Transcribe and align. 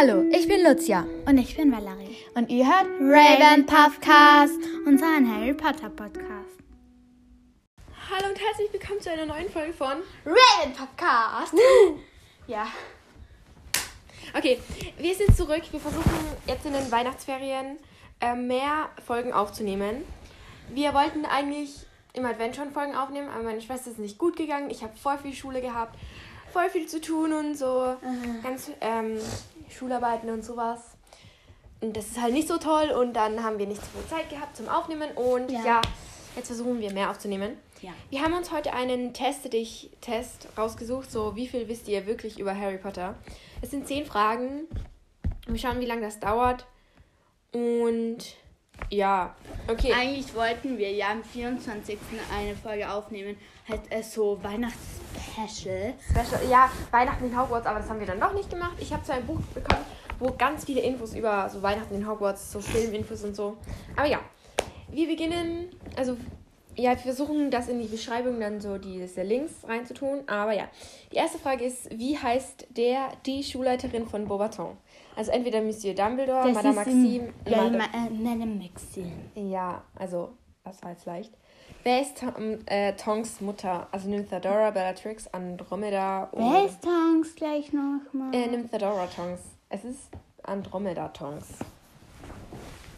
Hallo, 0.00 0.22
ich 0.30 0.46
bin 0.46 0.62
Lucia. 0.62 1.04
Und 1.26 1.38
ich 1.38 1.56
bin 1.56 1.72
Valerie. 1.72 2.16
Und 2.34 2.50
ihr 2.50 2.64
hört 2.64 2.86
Raven 3.00 3.66
Puffcast. 3.66 4.60
Unseren 4.86 5.28
Harry 5.28 5.52
Potter 5.52 5.90
Podcast. 5.90 6.56
Hallo 8.08 8.28
und 8.28 8.38
herzlich 8.40 8.72
willkommen 8.72 9.00
zu 9.00 9.10
einer 9.10 9.26
neuen 9.26 9.50
Folge 9.50 9.72
von 9.72 9.96
Raven 10.24 10.72
Puffcast. 10.72 11.54
Ja. 12.46 12.68
Okay, 14.36 14.60
wir 14.98 15.14
sind 15.16 15.36
zurück. 15.36 15.62
Wir 15.72 15.80
versuchen 15.80 16.12
jetzt 16.46 16.64
in 16.64 16.74
den 16.74 16.92
Weihnachtsferien 16.92 17.78
äh, 18.20 18.36
mehr 18.36 18.90
Folgen 19.04 19.32
aufzunehmen. 19.32 20.04
Wir 20.68 20.94
wollten 20.94 21.24
eigentlich 21.24 21.74
im 22.12 22.24
Advent 22.24 22.54
schon 22.54 22.70
Folgen 22.70 22.94
aufnehmen, 22.94 23.28
aber 23.34 23.42
meine 23.42 23.60
Schwester 23.60 23.90
ist 23.90 23.98
nicht 23.98 24.16
gut 24.16 24.36
gegangen. 24.36 24.70
Ich 24.70 24.82
habe 24.84 24.96
voll 24.96 25.18
viel 25.18 25.34
Schule 25.34 25.60
gehabt, 25.60 25.98
voll 26.52 26.68
viel 26.70 26.86
zu 26.86 27.00
tun 27.00 27.32
und 27.32 27.56
so. 27.56 27.96
Ganz 28.42 28.70
ähm, 28.80 29.18
Schularbeiten 29.70 30.30
und 30.30 30.44
sowas. 30.44 30.80
Und 31.80 31.96
das 31.96 32.06
ist 32.06 32.20
halt 32.20 32.32
nicht 32.32 32.48
so 32.48 32.58
toll 32.58 32.90
und 32.90 33.12
dann 33.14 33.42
haben 33.44 33.58
wir 33.58 33.66
nicht 33.66 33.80
so 33.80 33.86
viel 33.98 34.08
Zeit 34.08 34.28
gehabt 34.30 34.56
zum 34.56 34.68
Aufnehmen 34.68 35.10
und 35.12 35.50
ja, 35.52 35.64
Ja. 35.64 35.80
jetzt 36.34 36.48
versuchen 36.48 36.80
wir 36.80 36.92
mehr 36.92 37.10
aufzunehmen. 37.10 37.56
Ja. 37.82 37.92
Wir 38.10 38.22
haben 38.22 38.32
uns 38.34 38.50
heute 38.50 38.72
einen 38.72 39.12
Teste 39.14 39.48
dich 39.48 39.90
Test 40.00 40.48
rausgesucht, 40.58 41.08
so 41.12 41.36
wie 41.36 41.46
viel 41.46 41.68
wisst 41.68 41.86
ihr 41.86 42.06
wirklich 42.06 42.40
über 42.40 42.58
Harry 42.58 42.78
Potter. 42.78 43.14
Es 43.62 43.70
sind 43.70 43.86
zehn 43.86 44.04
Fragen. 44.04 44.62
Wir 45.46 45.58
schauen, 45.58 45.78
wie 45.80 45.86
lange 45.86 46.00
das 46.02 46.18
dauert. 46.18 46.66
Und 47.52 48.18
ja, 48.90 49.36
okay. 49.68 49.92
Eigentlich 49.92 50.34
wollten 50.34 50.78
wir 50.78 50.90
ja 50.92 51.10
am 51.12 51.22
24. 51.22 51.96
eine 52.36 52.56
Folge 52.56 52.90
aufnehmen. 52.90 53.36
Halt 53.68 53.82
äh, 53.90 54.02
so 54.02 54.42
Weihnachtsspecial. 54.42 54.97
Special, 55.18 55.94
ja, 56.50 56.70
Weihnachten 56.90 57.24
in 57.26 57.38
Hogwarts, 57.38 57.66
aber 57.66 57.80
das 57.80 57.88
haben 57.88 58.00
wir 58.00 58.06
dann 58.06 58.20
doch 58.20 58.32
nicht 58.34 58.50
gemacht. 58.50 58.76
Ich 58.80 58.92
habe 58.92 59.04
so 59.04 59.12
ein 59.12 59.26
Buch 59.26 59.40
bekommen, 59.54 59.84
wo 60.18 60.32
ganz 60.36 60.64
viele 60.64 60.80
Infos 60.80 61.14
über 61.14 61.48
so 61.48 61.62
Weihnachten 61.62 61.94
in 61.94 62.08
Hogwarts, 62.08 62.52
so 62.52 62.60
Filminfos 62.60 63.24
und 63.24 63.34
so. 63.36 63.56
Aber 63.96 64.06
ja, 64.06 64.20
wir 64.90 65.06
beginnen, 65.08 65.68
also 65.96 66.16
ja, 66.76 66.90
wir 66.90 66.98
versuchen 66.98 67.50
das 67.50 67.68
in 67.68 67.80
die 67.80 67.88
Beschreibung 67.88 68.38
dann 68.38 68.60
so 68.60 68.78
diese 68.78 69.22
Links 69.22 69.52
reinzutun. 69.66 70.20
Aber 70.28 70.52
ja, 70.52 70.68
die 71.12 71.16
erste 71.16 71.38
Frage 71.38 71.64
ist, 71.64 71.90
wie 71.98 72.16
heißt 72.16 72.68
der, 72.70 73.08
die 73.26 73.42
Schulleiterin 73.42 74.06
von 74.06 74.28
Beaubaton? 74.28 74.76
Also 75.16 75.32
entweder 75.32 75.60
Monsieur 75.60 75.94
Dumbledore, 75.94 76.52
Madame 76.52 76.74
Maxime, 76.76 77.32
Ja, 77.48 77.56
Madame- 77.64 77.78
ma, 77.78 77.84
äh, 77.84 78.10
Madame 78.10 78.54
Maxime. 78.54 79.10
ja, 79.34 79.82
also, 79.96 80.30
das 80.62 80.80
war 80.82 80.92
jetzt 80.92 81.04
leicht. 81.06 81.32
Wer 81.88 82.02
ist 82.02 82.18
Tom, 82.18 82.58
äh, 82.66 82.92
Tongs 82.96 83.40
Mutter? 83.40 83.88
Also 83.92 84.10
Nymphadora, 84.10 84.72
Bellatrix, 84.72 85.26
Andromeda 85.28 86.28
oder... 86.32 86.52
Wer 86.52 86.64
ist 86.66 86.82
Tongs 86.82 87.34
gleich 87.34 87.72
nochmal? 87.72 88.34
Äh, 88.34 88.46
Nymphadora 88.46 89.06
Tongs. 89.06 89.40
Es 89.70 89.84
ist 89.86 90.10
Andromeda 90.42 91.08
Tongs. 91.08 91.46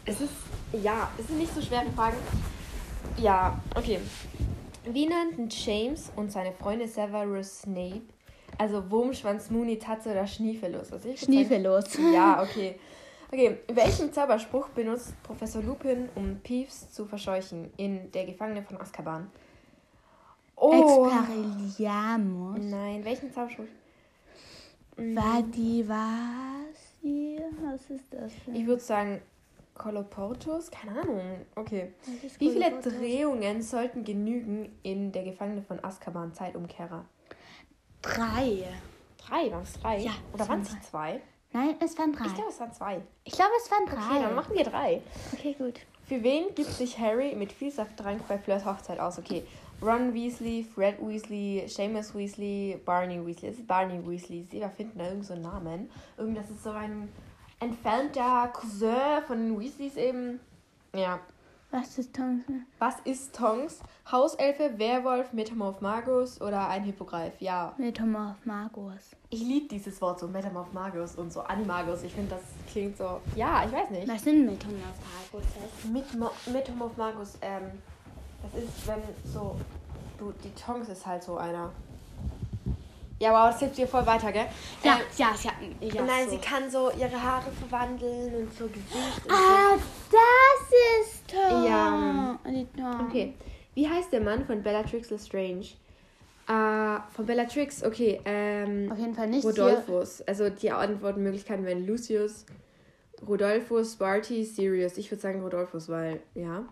Es 0.03 0.19
ist, 0.19 0.33
ja, 0.73 1.09
es 1.17 1.25
sind 1.25 1.37
nicht 1.37 1.55
so 1.55 1.61
schwere 1.61 1.85
Fragen. 1.95 2.17
Ja, 3.15 3.57
okay. 3.77 4.01
Wie 4.83 5.07
nannten 5.07 5.47
James 5.47 6.11
und 6.17 6.29
seine 6.29 6.51
Freunde 6.51 6.85
Severus 6.85 7.61
Snape? 7.61 8.01
Also 8.57 8.91
Wurmschwanz, 8.91 9.49
Muni, 9.51 9.79
Tatze 9.79 10.11
oder 10.11 10.27
Schniefelus? 10.27 10.91
Also 10.91 11.15
Schniefelos. 11.15 11.85
Ja, 12.13 12.43
okay. 12.43 12.77
Okay, 13.33 13.59
welchen 13.71 14.11
Zauberspruch 14.11 14.67
benutzt 14.69 15.13
Professor 15.23 15.63
Lupin, 15.63 16.09
um 16.15 16.41
Peeves 16.41 16.91
zu 16.91 17.05
verscheuchen 17.05 17.71
in 17.77 18.11
Der 18.11 18.25
Gefangene 18.25 18.61
von 18.61 18.79
Azkaban? 18.81 19.31
Oh! 20.57 21.07
Expelliarmus. 21.09 22.59
Nein, 22.59 23.05
welchen 23.05 23.31
Zauberspruch? 23.31 23.67
War 24.97 25.41
die 25.43 25.87
was 25.87 26.77
hier? 27.01 27.49
Was 27.63 27.89
ist 27.89 28.13
das 28.13 28.33
denn? 28.45 28.55
Ich 28.55 28.67
würde 28.67 28.81
sagen 28.81 29.21
Koloportus? 29.75 30.69
Keine 30.69 30.99
Ahnung. 30.99 31.45
Okay. 31.55 31.93
Wie 32.37 32.49
viele? 32.49 32.81
Drehungen 32.81 33.61
sollten 33.61 34.03
genügen 34.03 34.77
in 34.83 35.13
Der 35.13 35.23
Gefangene 35.23 35.61
von 35.61 35.81
Azkaban 35.81 36.33
Zeitumkehrer? 36.33 37.05
Drei. 38.01 38.65
Drei, 39.17 39.51
waren 39.51 39.63
es 39.63 39.73
drei? 39.79 39.99
Ja, 39.99 40.11
Oder 40.33 40.49
waren 40.49 40.61
es 40.61 40.81
zwei? 40.81 41.21
Nein, 41.53 41.75
es 41.79 41.97
waren 41.97 42.13
drei. 42.13 42.25
Ich 42.25 42.33
glaube, 42.33 42.49
es 42.49 42.59
waren 42.59 42.73
zwei. 42.73 43.01
Ich 43.23 43.33
glaube, 43.33 43.51
es 43.57 43.71
waren 43.71 43.85
drei. 43.85 44.15
Okay, 44.15 44.23
dann 44.23 44.35
machen 44.35 44.55
wir 44.55 44.63
drei. 44.63 45.01
okay, 45.33 45.55
gut. 45.57 45.79
Für 46.05 46.23
wen 46.23 46.53
gibt 46.55 46.69
sich 46.69 46.97
Harry 46.97 47.35
mit 47.35 47.51
viel 47.51 47.71
Safttrank 47.71 48.27
bei 48.27 48.37
Fleurs 48.37 48.65
Hochzeit 48.65 48.99
aus? 48.99 49.17
Okay. 49.19 49.43
Ron 49.81 50.13
Weasley, 50.13 50.63
Fred 50.63 50.97
Weasley, 51.01 51.63
Seamus 51.67 52.13
Weasley, 52.13 52.79
Barney 52.85 53.25
Weasley. 53.25 53.49
Es 53.49 53.57
ist 53.57 53.67
Barney 53.67 53.99
Weasley. 54.05 54.45
Sie 54.49 54.61
erfinden 54.61 54.99
da 54.99 55.07
irgend 55.07 55.25
so 55.25 55.33
einen 55.33 55.41
Namen. 55.41 55.89
Irgendwie, 56.17 56.39
das 56.39 56.51
ist 56.51 56.63
so 56.63 56.71
ein 56.71 57.09
entfernter 57.59 58.49
Cousin 58.53 59.23
von 59.25 59.37
den 59.37 59.59
Weasleys 59.59 59.95
eben. 59.97 60.39
Ja. 60.93 61.19
Was 61.71 61.97
ist 61.97 62.13
Tongs? 62.13 62.43
Was 62.79 62.95
ist 63.05 63.33
Tongs? 63.33 63.79
Hauselfe, 64.11 64.77
Werwolf, 64.77 65.31
Metamorph 65.31 65.79
Magus 65.79 66.41
oder 66.41 66.67
ein 66.67 66.83
Hippogreif? 66.83 67.33
Ja. 67.39 67.73
Metamorph 67.77 68.45
Magus. 68.45 69.11
Ich 69.29 69.39
liebe 69.41 69.69
dieses 69.69 70.01
Wort 70.01 70.19
so, 70.19 70.27
Metamorph 70.27 70.73
Magus 70.73 71.15
und 71.15 71.31
so 71.31 71.39
Animagus. 71.41 72.03
Ich 72.03 72.13
finde, 72.13 72.31
das 72.35 72.41
klingt 72.69 72.97
so. 72.97 73.21
Ja, 73.37 73.63
ich 73.65 73.71
weiß 73.71 73.89
nicht. 73.91 74.05
Was 74.07 74.21
sind 74.21 74.45
Metamorph 74.45 74.97
Magus? 75.31 75.45
Metamo 75.93 76.31
Metamorph 76.51 76.97
Magus, 76.97 77.37
ähm, 77.41 77.63
das 78.43 78.63
ist, 78.63 78.87
wenn 78.87 79.01
so, 79.31 79.55
du, 80.17 80.33
die 80.43 80.53
Tongs 80.55 80.89
ist 80.89 81.05
halt 81.05 81.23
so 81.23 81.37
einer. 81.37 81.71
Ja, 83.19 83.31
wow, 83.31 83.51
das 83.51 83.59
hilft 83.59 83.77
dir 83.77 83.87
voll 83.87 84.03
weiter, 84.07 84.31
gell? 84.31 84.47
Ja, 84.83 84.95
Ähm, 84.95 85.01
ja, 85.15 85.27
ja, 85.43 85.87
ja. 85.87 86.01
nein, 86.01 86.25
so. 86.25 86.31
sie 86.31 86.37
kann 86.39 86.69
so 86.71 86.89
ihre 86.89 87.21
Haare 87.21 87.51
verwandeln 87.51 88.33
und 88.35 88.57
so 88.57 88.65
Gesicht 88.67 89.25
und 89.25 89.31
Ah, 89.31 89.73
das 89.73 89.81
ist 89.81 90.11
Tom. 91.31 91.63
Ja. 91.65 92.39
So. 92.77 93.05
Okay. 93.05 93.33
Wie 93.73 93.87
heißt 93.87 94.11
der 94.11 94.21
Mann 94.21 94.45
von 94.45 94.61
Bellatrix 94.61 95.09
Lestrange? 95.09 95.65
Äh, 96.47 96.99
von 97.13 97.25
Bellatrix, 97.25 97.83
okay, 97.83 98.19
ähm, 98.25 98.91
Auf 98.91 98.97
jeden 98.97 99.13
Fall 99.13 99.27
nicht 99.27 99.45
Rodolphus. 99.45 100.21
Also 100.21 100.49
die 100.49 100.71
Antwortmöglichkeiten 100.71 101.65
wären 101.65 101.85
Lucius, 101.85 102.45
Rodolphus, 103.25 103.95
Barty, 103.95 104.43
Sirius. 104.43 104.97
Ich 104.97 105.09
würde 105.11 105.21
sagen 105.21 105.41
Rodolphus, 105.41 105.87
weil, 105.87 106.19
ja. 106.35 106.65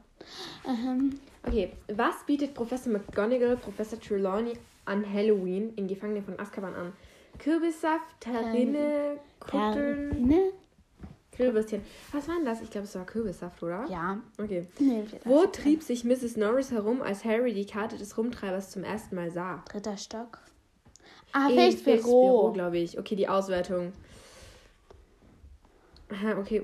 hier. 0.65 0.73
Ähm, 0.73 1.19
Okay, 1.47 1.71
was 1.87 2.25
bietet 2.25 2.53
Professor 2.53 2.91
McGonagall 2.91 3.57
Professor 3.57 3.99
Trelawney 3.99 4.53
an 4.85 5.05
Halloween 5.11 5.73
in 5.75 5.87
Gefangene 5.87 6.21
von 6.21 6.37
Azkaban 6.39 6.75
an? 6.75 6.93
Kürbissaft, 7.37 8.19
Terrine, 8.19 9.19
Kutteln, 9.39 10.27
ne? 10.27 10.51
Grillwürstchen. 11.39 11.81
Was 12.11 12.27
war 12.27 12.35
denn 12.35 12.45
das? 12.45 12.61
Ich 12.61 12.69
glaube, 12.69 12.85
es 12.85 12.95
war 12.95 13.05
Kürbissaft, 13.05 13.63
oder? 13.63 13.85
Ja. 13.89 14.19
Okay. 14.37 14.67
Das. 14.77 15.25
Wo 15.25 15.45
trieb 15.45 15.83
sich 15.83 16.03
Mrs. 16.03 16.35
Norris 16.35 16.71
herum, 16.71 17.01
als 17.01 17.23
Harry 17.23 17.53
die 17.53 17.65
Karte 17.65 17.97
des 17.97 18.17
Rumtreibers 18.17 18.71
zum 18.71 18.83
ersten 18.83 19.15
Mal 19.15 19.31
sah? 19.31 19.63
Dritter 19.71 19.95
Stock. 19.95 20.39
Ah, 21.31 21.47
Im 21.47 21.55
Filzbüro. 21.55 21.93
Filzbüro, 21.93 22.51
glaube 22.51 22.77
ich. 22.79 22.99
Okay, 22.99 23.15
die 23.15 23.29
Auswertung. 23.29 23.93
Aha, 26.11 26.37
okay. 26.37 26.61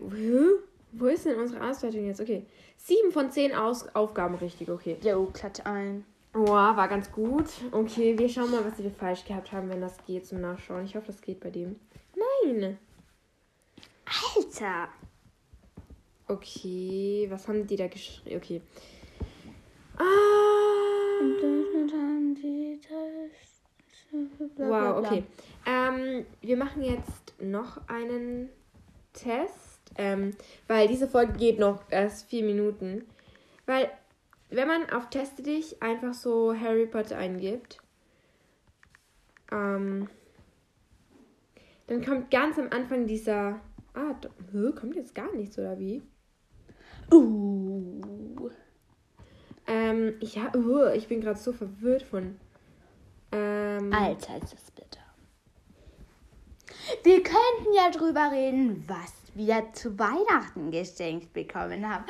Wo 0.92 1.06
ist 1.06 1.26
denn 1.26 1.40
unsere 1.40 1.68
Auswertung 1.68 2.06
jetzt? 2.06 2.20
Okay. 2.20 2.46
Sieben 2.78 3.12
von 3.12 3.32
zehn 3.32 3.56
Aus 3.56 3.88
Aufgaben 3.96 4.36
richtig, 4.36 4.70
okay. 4.70 4.98
Jo, 5.02 5.30
klatsch 5.32 5.62
ein. 5.64 6.04
Oh, 6.34 6.48
war 6.48 6.88
ganz 6.90 7.12
gut. 7.14 7.46
Okay, 7.72 8.20
wir 8.20 8.28
schauen 8.28 8.52
mal, 8.52 8.66
was 8.66 8.78
wir 8.84 8.92
falsch 8.92 9.24
gehabt 9.24 9.54
haben, 9.54 9.70
wenn 9.70 9.80
das 9.80 9.96
geht 10.06 10.26
zum 10.28 10.42
Nachschauen. 10.42 10.84
Ich 10.84 10.96
hoffe, 10.96 11.08
das 11.08 11.22
geht 11.22 11.40
bei 11.40 11.50
dem. 11.50 11.78
Nein. 12.44 12.78
Alter. 14.06 14.90
Okay, 16.28 17.28
was 17.30 17.48
haben 17.48 17.68
die 17.68 17.76
da 17.76 17.88
geschrieben? 17.88 18.38
Okay. 18.38 18.62
Ah. 19.98 20.46
Wow, 24.58 24.98
okay. 25.06 25.24
Ähm, 25.66 26.26
wir 26.42 26.58
machen 26.58 26.84
jetzt 26.84 27.34
noch 27.40 27.88
einen 27.88 28.50
Test, 29.14 29.80
ähm, 29.98 30.36
weil 30.68 30.88
diese 30.88 31.08
Folge 31.08 31.34
geht 31.34 31.60
noch 31.60 31.84
erst 31.90 32.30
vier 32.30 32.44
Minuten. 32.44 33.06
Weil, 33.66 33.90
wenn 34.50 34.68
man 34.68 34.90
auf 34.92 35.10
Teste 35.10 35.42
dich 35.42 35.82
einfach 35.82 36.14
so 36.14 36.54
Harry 36.58 36.86
Potter 36.86 37.18
eingibt, 37.18 37.82
ähm, 39.52 40.10
dann 41.88 42.04
kommt 42.04 42.32
ganz 42.32 42.58
am 42.58 42.70
Anfang 42.72 43.08
dieser. 43.08 43.60
Ah, 43.96 44.14
do- 44.22 44.30
hä, 44.52 44.72
kommt 44.80 44.96
jetzt 44.96 45.16
gar 45.16 45.32
nichts, 45.34 45.58
oder 45.58 45.78
wie? 45.80 46.04
Uh. 47.12 48.50
Ähm, 49.68 50.16
ja, 50.22 50.52
uh, 50.56 50.90
ich 50.94 51.08
bin 51.08 51.22
gerade 51.22 51.40
so 51.40 51.54
verwirrt 51.54 52.04
von. 52.04 52.40
Ähm, 53.32 53.92
Alter, 53.94 54.38
ist 54.44 54.54
das 54.54 54.72
bitter. 54.72 55.00
Wir 57.04 57.24
könnten 57.24 57.74
ja 57.76 57.90
drüber 57.90 58.32
reden, 58.32 58.84
was 58.88 59.14
wir 59.34 59.72
zu 59.74 59.98
Weihnachten 59.98 60.72
geschenkt 60.72 61.34
bekommen 61.34 61.88
haben. 61.88 62.06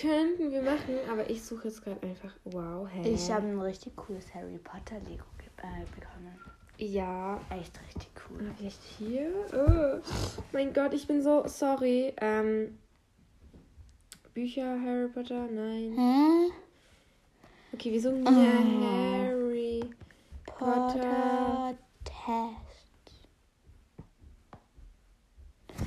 Könnten 0.00 0.50
wir 0.50 0.62
machen, 0.62 0.98
aber 1.10 1.28
ich 1.30 1.42
suche 1.42 1.68
jetzt 1.68 1.82
gerade 1.82 2.02
einfach. 2.06 2.32
Wow, 2.44 2.88
hä? 2.92 3.08
Ich 3.08 3.30
habe 3.30 3.46
ein 3.46 3.60
richtig 3.60 3.94
cooles 3.96 4.32
Harry 4.34 4.58
Potter 4.58 4.98
Lego 5.08 5.24
äh, 5.58 5.84
bekommen. 5.94 6.38
Ja. 6.78 7.40
Echt 7.50 7.78
richtig 7.86 8.10
cool. 8.28 8.50
Vielleicht 8.56 8.82
hier? 8.98 9.30
Oh. 9.52 10.00
Mein 10.52 10.72
Gott, 10.72 10.92
ich 10.94 11.06
bin 11.06 11.22
so 11.22 11.46
sorry. 11.46 12.12
Ähm, 12.20 12.78
Bücher, 14.34 14.80
Harry 14.80 15.08
Potter? 15.08 15.46
Nein. 15.46 15.94
Hä? 15.96 16.52
Okay, 17.72 17.92
wir 17.92 18.00
suchen 18.00 18.26
Oh. 18.26 18.30
hier 18.30 18.58
Harry 18.58 19.84
Potter. 20.46 20.98
Potter 20.98 21.78
Test. 22.04 22.64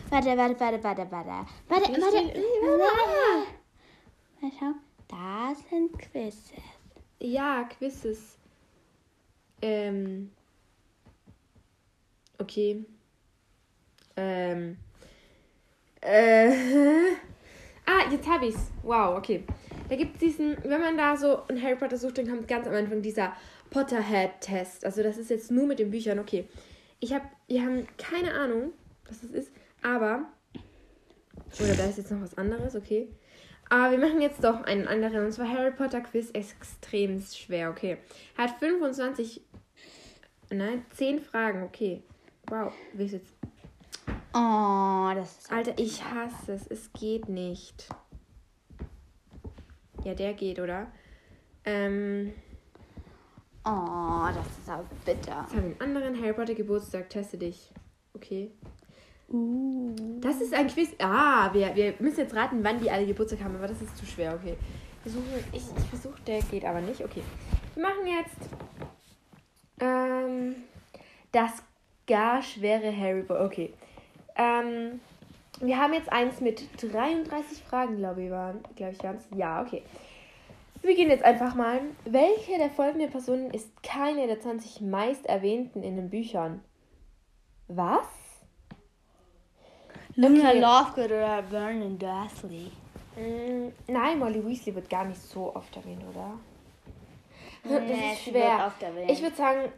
Warte, 0.09 0.37
warte, 0.37 0.59
warte, 0.59 0.83
warte, 0.83 1.11
warte. 1.11 1.29
Warte, 1.67 1.91
warte. 1.91 2.01
warte. 2.01 3.47
Mal 4.41 4.51
schau. 4.57 4.73
Da 5.07 5.53
sind 5.69 5.97
Quizzes. 5.99 6.53
Ja, 7.19 7.63
Quizzes. 7.63 8.37
Ähm. 9.61 10.31
Okay. 12.37 12.85
Ähm. 14.15 14.77
Äh. 16.01 16.51
Ah, 17.89 18.11
jetzt 18.11 18.27
hab 18.27 18.43
ich's. 18.43 18.69
Wow, 18.83 19.17
okay. 19.17 19.45
Da 19.87 19.95
gibt's 19.95 20.19
diesen, 20.19 20.57
wenn 20.65 20.81
man 20.81 20.97
da 20.97 21.15
so 21.15 21.43
einen 21.47 21.63
Harry 21.63 21.77
Potter 21.77 21.97
sucht, 21.97 22.17
dann 22.17 22.27
kommt 22.27 22.45
ganz 22.45 22.67
am 22.67 22.73
Anfang 22.73 23.01
dieser 23.01 23.31
Potterhead-Test. 23.69 24.83
Also 24.83 25.03
das 25.03 25.17
ist 25.17 25.29
jetzt 25.29 25.51
nur 25.51 25.67
mit 25.67 25.79
den 25.79 25.89
Büchern, 25.89 26.19
okay. 26.19 26.49
Ich 26.99 27.13
hab, 27.13 27.23
wir 27.47 27.61
haben 27.61 27.87
keine 27.97 28.33
Ahnung, 28.33 28.73
was 29.07 29.21
das 29.21 29.31
ist, 29.31 29.51
aber. 29.81 30.25
Oder 31.61 31.75
da 31.75 31.85
ist 31.85 31.97
jetzt 31.97 32.11
noch 32.11 32.21
was 32.21 32.37
anderes, 32.37 32.75
okay. 32.75 33.07
Aber 33.69 33.91
wir 33.91 33.97
machen 33.97 34.21
jetzt 34.21 34.43
doch 34.43 34.63
einen 34.63 34.87
anderen. 34.87 35.25
Und 35.25 35.31
zwar 35.31 35.49
Harry 35.49 35.71
Potter 35.71 36.01
Quiz 36.01 36.31
extrem 36.31 37.21
schwer, 37.21 37.69
okay. 37.69 37.97
Hat 38.37 38.51
25. 38.59 39.41
Nein, 40.49 40.85
10 40.93 41.21
Fragen, 41.21 41.63
okay. 41.63 42.03
Wow, 42.49 42.73
wie 42.93 43.05
ist 43.05 43.13
jetzt. 43.13 43.33
Oh, 44.33 45.11
das 45.15 45.37
ist. 45.39 45.51
Alter, 45.51 45.73
ich 45.77 46.03
hasse 46.03 46.53
es. 46.53 46.67
Es 46.67 46.93
geht 46.93 47.27
nicht. 47.29 47.87
Ja, 50.03 50.13
der 50.13 50.33
geht, 50.33 50.59
oder? 50.59 50.87
Ähm, 51.65 52.33
Oh, 53.69 54.27
das 54.33 54.47
ist 54.59 54.69
aber 54.69 54.85
bitter. 55.03 55.41
jetzt 55.41 55.53
haben 55.53 55.55
wir 55.55 55.81
einen 55.81 55.81
anderen 55.81 56.21
Harry 56.21 56.31
Potter 56.31 56.53
Geburtstag. 56.53 57.09
Teste 57.09 57.37
dich. 57.37 57.69
Okay. 58.13 58.51
Uh. 59.27 59.93
Das 60.21 60.39
ist 60.39 60.53
ein 60.53 60.67
Quiz. 60.67 60.91
Ah, 60.99 61.53
wir, 61.53 61.75
wir 61.75 61.95
müssen 61.99 62.21
jetzt 62.21 62.33
raten, 62.33 62.63
wann 62.63 62.79
die 62.79 62.89
alle 62.89 63.05
Geburtstag 63.05 63.43
haben, 63.43 63.57
aber 63.57 63.67
das 63.67 63.81
ist 63.81 63.97
zu 63.97 64.05
schwer, 64.05 64.33
okay. 64.35 64.55
Versuchen, 65.01 65.25
ich 65.51 65.63
ich 65.77 65.85
versuche, 65.89 66.21
der 66.25 66.41
geht 66.43 66.63
aber 66.63 66.79
nicht, 66.79 67.03
okay. 67.03 67.21
Wir 67.73 67.83
machen 67.83 68.07
jetzt 68.07 68.49
ähm, 69.81 70.55
das 71.33 71.61
gar 72.07 72.41
schwere 72.41 72.95
Harry 72.95 73.21
Potter. 73.23 73.45
Okay. 73.45 73.73
Ähm, 74.35 74.99
wir 75.59 75.77
haben 75.77 75.93
jetzt 75.93 76.11
eins 76.11 76.39
mit 76.41 76.63
33 76.81 77.63
Fragen, 77.63 77.97
glaube 77.97 78.23
ich, 78.23 78.31
waren. 78.31 78.59
Glaube 78.75 78.93
ich, 78.93 78.99
ganz. 78.99 79.27
Ja, 79.35 79.61
okay. 79.61 79.83
Wir 80.81 80.95
gehen 80.95 81.09
jetzt 81.09 81.23
einfach 81.23 81.55
mal. 81.55 81.81
Welche 82.05 82.57
der 82.57 82.69
folgenden 82.69 83.09
Personen 83.09 83.51
ist 83.51 83.69
keine 83.83 84.27
der 84.27 84.39
20 84.39 84.81
meist 84.81 85.25
erwähnten 85.25 85.83
in 85.83 85.95
den 85.95 86.09
Büchern? 86.09 86.63
Was? 87.67 88.05
Luna 90.15 90.49
Okay. 90.49 90.59
Lovegood 90.59 91.11
oder 91.11 91.43
Vernon 91.43 91.97
Dursley. 91.99 92.71
Mm, 93.15 93.71
Nein, 93.91 94.19
Molly 94.19 94.45
Weasley 94.45 94.73
wird 94.75 94.89
gar 94.89 95.05
nicht 95.05 95.21
so 95.21 95.55
oft 95.55 95.75
erwähnt, 95.75 96.03
oder? 96.09 96.33
Das 97.63 97.81
Nee, 97.81 98.13
ist 98.13 98.25
sie 98.25 98.33
wird 98.33 98.43
schwer. 98.45 98.65
oft 98.67 98.81
erwähnt. 98.81 99.11
Ich 99.11 99.21
würde 99.21 99.35
sagen 99.35 99.71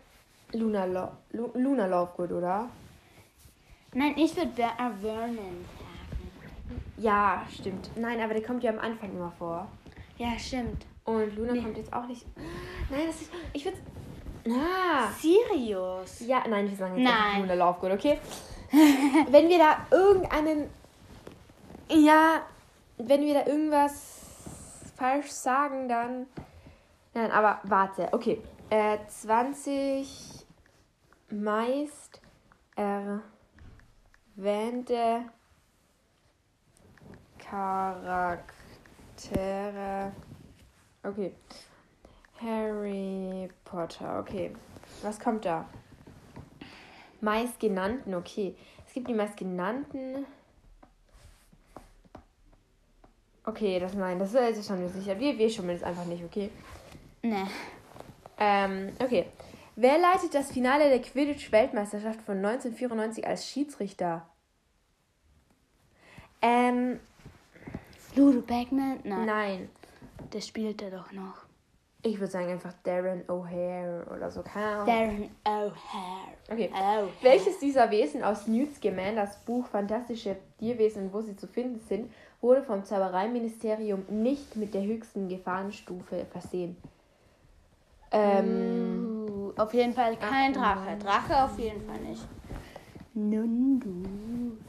Luna, 0.54 0.86
Lo 0.86 1.10
Lu 1.32 1.52
Luna 1.54 1.86
Lovegood, 1.86 2.32
oder? 2.32 2.70
Nein, 3.94 4.14
ich 4.18 4.36
würde 4.36 4.62
äh, 4.62 4.92
Vernon 5.02 5.66
sagen. 5.78 6.82
Ja, 6.98 7.46
stimmt. 7.52 7.90
Nein, 7.96 8.20
aber 8.20 8.34
der 8.34 8.44
kommt 8.44 8.64
ja 8.64 8.72
am 8.72 8.80
Anfang 8.80 9.12
immer 9.12 9.32
vor. 9.38 9.68
Ja, 10.18 10.38
stimmt. 10.38 10.86
Und 11.06 11.36
Luna 11.36 11.54
kommt 11.62 11.78
jetzt 11.78 11.92
auch 11.94 12.06
nicht. 12.06 12.26
Nein, 12.90 13.08
das 13.08 13.22
ist. 13.22 13.32
Ich 13.54 13.66
würde. 13.66 13.78
Ah. 14.48 15.12
Sirius. 15.20 16.22
Ja, 16.22 16.44
nein, 16.48 16.70
wir 16.70 16.78
sagen 16.78 16.98
jetzt 16.98 17.12
Nein. 17.12 17.42
Luna 17.42 17.54
Lovegood, 17.54 17.92
okay? 17.92 18.20
wenn 19.30 19.50
wir 19.50 19.58
da 19.58 19.78
irgendeinen. 19.92 20.70
Ja, 21.90 22.42
wenn 22.98 23.22
wir 23.22 23.34
da 23.34 23.48
irgendwas 23.48 24.20
falsch 24.96 25.30
sagen, 25.30 25.88
dann. 25.88 26.28
Nein, 27.14 27.32
aber 27.32 27.60
warte. 27.64 28.10
Okay. 28.12 28.42
Äh, 28.70 29.00
20 29.08 30.39
meist 31.32 32.22
erwähnte 34.36 35.26
Charaktere. 37.38 38.52
Okay. 41.04 41.34
Harry 42.42 43.50
Potter, 43.66 44.20
okay. 44.20 44.52
Was 45.02 45.20
kommt 45.20 45.46
da? 45.46 45.68
Meistgenannten, 47.22 48.14
okay. 48.16 48.56
Es 48.88 48.94
gibt 48.94 49.10
die 49.10 49.14
meistgenannten. 49.14 50.26
Okay, 53.46 53.80
das 53.80 53.94
nein, 53.94 54.20
das 54.20 54.34
ist 54.34 54.68
schon 54.68 54.80
mir 54.80 54.90
sicher. 54.90 55.20
Wir, 55.20 55.38
wir 55.38 55.50
schummeln 55.50 55.78
es 55.78 55.84
einfach 55.84 56.06
nicht, 56.06 56.24
okay? 56.24 56.50
Ne. 57.22 57.48
Ähm, 58.38 58.94
okay. 59.00 59.26
Wer 59.76 59.98
leitet 59.98 60.34
das 60.34 60.52
Finale 60.52 60.90
der 60.90 61.02
Quidditch-Weltmeisterschaft 61.02 62.22
von 62.22 62.38
1994 62.38 63.26
als 63.26 63.48
Schiedsrichter? 63.48 64.28
Ähm, 66.42 67.00
Ludo 68.16 68.42
Bagman? 68.42 69.00
Nein. 69.04 69.26
nein. 69.26 69.70
Der 70.34 70.42
spielt 70.42 70.82
er 70.82 70.92
doch 70.92 71.12
noch. 71.12 71.50
Ich 72.02 72.18
würde 72.18 72.32
sagen 72.32 72.50
einfach 72.50 72.74
Darren 72.84 73.24
O'Hare 73.28 74.10
oder 74.16 74.32
so. 74.32 74.42
Keine. 74.42 74.86
Darren 74.86 75.30
O'Hare. 75.44 75.72
Okay. 76.50 76.70
Oh. 76.74 77.08
Welches 77.22 77.60
dieser 77.60 77.92
Wesen 77.92 78.24
aus 78.24 78.48
Newt 78.48 78.74
Scamanders 78.76 79.38
Buch 79.40 79.68
Fantastische 79.68 80.38
Tierwesen 80.60 81.06
und 81.06 81.14
wo 81.14 81.22
sie 81.22 81.36
zu 81.36 81.46
finden 81.48 81.82
sind, 81.90 82.10
wurde 82.40 82.64
vom 82.64 82.86
Zaubereiministerium 82.86 84.06
nicht 84.10 84.56
mit 84.56 84.74
der 84.74 84.84
höchsten 84.84 85.28
Gefahrenstufe 85.28 86.26
versehen? 86.32 86.78
Ähm, 88.12 88.99
Uh, 88.99 88.99
auf 89.60 89.74
jeden 89.74 89.94
Fall 89.94 90.16
kein 90.18 90.56
Ach, 90.58 90.76
Drache. 90.84 90.98
Drache 90.98 91.44
auf 91.44 91.60
jeden 91.60 91.86
Fall 91.86 92.00
nicht. 92.00 92.26
Nundu. 93.14 94.04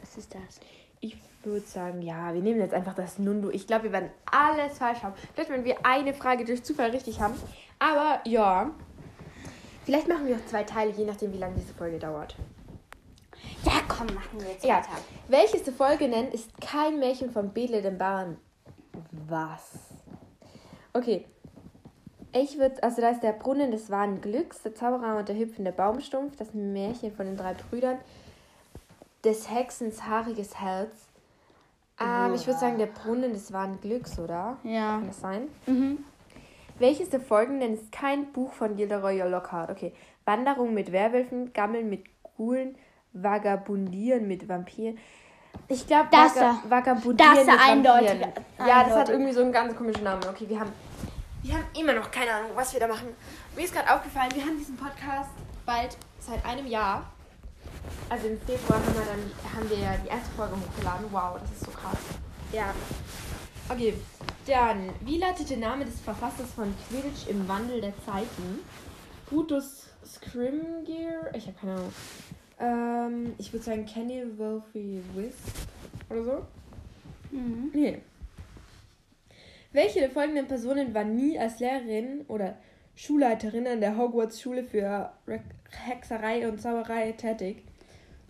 Was 0.01 0.17
ist 0.17 0.35
das? 0.35 0.61
ich 1.01 1.17
würde 1.43 1.65
sagen, 1.67 2.03
ja, 2.03 2.35
wir 2.35 2.43
nehmen 2.43 2.61
jetzt 2.61 2.75
einfach 2.75 2.95
das 2.95 3.19
Nundu. 3.19 3.49
Ich 3.51 3.67
glaube, 3.67 3.85
wir 3.85 3.93
werden 3.93 4.11
alles 4.31 4.77
falsch 4.77 5.03
haben. 5.03 5.15
Vielleicht, 5.33 5.49
wenn 5.51 5.65
wir 5.65 5.79
eine 5.87 6.13
Frage 6.13 6.45
durch 6.45 6.63
Zufall 6.63 6.91
richtig 6.91 7.19
haben. 7.21 7.33
Aber 7.79 8.21
ja. 8.27 8.71
Vielleicht 9.87 10.07
machen 10.07 10.27
wir 10.27 10.37
auch 10.37 10.45
zwei 10.47 10.65
Teile, 10.65 10.91
je 10.93 11.07
nachdem, 11.07 11.33
wie 11.33 11.39
lange 11.39 11.55
diese 11.57 11.73
Folge 11.73 11.99
dauert. 11.99 12.37
Ja, 13.65 13.73
komm, 13.89 14.09
machen 14.09 14.39
wir 14.41 14.51
jetzt 14.51 14.65
Ja. 14.67 14.77
weiter. 14.77 14.91
Welches 15.29 15.63
der 15.63 15.73
folgenden 15.73 16.31
ist 16.31 16.51
kein 16.61 16.99
Märchen 16.99 17.31
von 17.31 17.51
Bedle 17.55 17.81
dem 17.81 17.97
Bauern? 17.97 18.37
Was? 19.27 19.79
Okay. 20.93 21.25
Ich 22.33 22.59
würde, 22.59 22.83
also 22.83 23.01
da 23.01 23.11
ist 23.11 23.23
der 23.23 23.33
Brunnen 23.33 23.71
des 23.73 23.91
wahren 23.91 24.21
Glücks, 24.21 24.63
der 24.63 24.75
Zauberer 24.75 25.19
und 25.19 25.29
der 25.29 25.37
hüpfende 25.37 25.73
Baumstumpf, 25.73 26.37
das 26.37 26.55
Märchen 26.55 27.13
von 27.13 27.27
den 27.27 27.37
drei 27.37 27.55
Brüdern, 27.55 27.99
des 29.25 29.51
Hexens 29.51 30.05
haariges 30.07 30.59
Herz. 30.61 30.91
Ähm, 32.01 32.35
ich 32.35 32.47
würde 32.47 32.59
sagen, 32.61 32.79
der 32.79 32.87
Brunnen 32.87 33.33
des 33.33 33.53
wahren 33.53 33.79
Glücks, 33.81 34.19
oder? 34.19 34.57
Ja. 34.63 34.97
Kann 34.99 35.07
das 35.09 35.21
sein? 35.21 35.49
Mhm. 35.67 36.05
Welches 36.79 37.11
der 37.11 37.21
folgenden 37.21 37.75
ist 37.75 37.93
kein 37.93 38.33
Buch 38.33 38.53
von 38.53 38.77
Gilderoy 38.77 39.21
Lockhart? 39.29 39.71
Okay. 39.71 39.93
Wanderung 40.25 40.73
mit 40.73 40.93
Werwölfen, 40.93 41.53
Gammeln 41.53 41.91
mit 41.91 42.05
Ghoulen, 42.37 42.77
Vagabundieren 43.13 44.27
mit 44.29 44.49
Vampiren. 44.49 44.97
Ich 45.69 45.87
glaube, 45.87 46.09
Das 46.11 46.37
Vaga. 46.37 46.59
Vagabundieren 46.69 47.35
Das 47.37 47.45
da 47.47 47.53
mit 47.53 47.61
eindeutig- 47.61 48.09
Vampiren. 48.21 48.33
Ja, 48.67 48.85
das 48.85 48.95
hat 48.97 49.09
irgendwie 49.11 49.33
so 49.33 49.41
einen 49.43 49.53
ganz 49.53 49.77
komischen 49.77 50.05
Namen. 50.05 50.23
Okay, 50.31 50.49
wir 50.49 50.61
haben, 50.61 50.73
wir 51.43 51.55
haben 51.55 51.65
immer 51.79 51.95
noch 51.95 52.11
keine 52.11 52.33
Ahnung, 52.33 52.51
was 52.55 52.73
wir 52.73 52.81
da 52.81 52.87
machen. 52.87 53.09
Mir 53.57 53.65
ist 53.65 53.75
gerade 53.75 53.93
aufgefallen, 53.93 54.31
wir 54.35 54.43
haben 54.45 54.59
diesen 54.59 54.77
Podcast 54.77 55.31
bald 55.65 55.97
seit 56.19 56.45
einem 56.45 56.67
Jahr. 56.67 57.11
Also 58.09 58.29
im 58.29 58.41
Februar 58.41 58.79
haben 58.79 58.95
wir 58.95 59.05
dann 59.05 59.55
haben 59.55 59.71
wir 59.71 59.79
ja 59.79 59.97
die 59.97 60.09
erste 60.09 60.31
Folge 60.37 60.55
hochgeladen. 60.57 61.07
Wow, 61.11 61.39
das 61.41 61.51
ist 61.53 61.61
so 61.61 61.71
krass. 61.71 61.99
Ja. 62.53 62.75
Okay, 63.69 63.95
dann, 64.47 64.91
wie 65.05 65.19
lautet 65.19 65.49
der 65.49 65.59
Name 65.59 65.85
des 65.85 66.01
Verfassers 66.01 66.51
von 66.55 66.75
Quidditch 66.89 67.29
im 67.29 67.47
Wandel 67.49 67.81
der 67.81 67.95
Zeiten? 68.05 68.61
Brutus 69.27 69.87
Scrimgear? 70.05 71.33
Ich 71.35 71.47
habe 71.47 71.57
keine 71.61 71.75
Ahnung. 71.75 71.93
Ähm, 72.59 73.35
ich 73.39 73.53
würde 73.53 73.65
sagen 73.65 73.87
Kenny 73.87 74.25
Wolfie 74.37 75.03
Wisp 75.15 75.69
oder 76.11 76.25
so. 76.25 76.47
Mhm. 77.31 77.71
Nee. 77.73 78.03
Welche 79.73 80.01
der 80.01 80.11
folgenden 80.11 80.47
Personen 80.47 80.93
war 80.95 81.05
nie 81.05 81.39
als 81.39 81.61
Lehrerin 81.61 82.25
oder 82.29 82.57
Schulleiterin 82.97 83.67
an 83.67 83.81
der 83.81 83.97
Hogwarts-Schule 83.97 84.65
für 84.65 85.13
Re 85.27 85.41
Hexerei 85.71 86.49
und 86.49 86.61
Zauberei 86.61 87.13
tätig. 87.13 87.63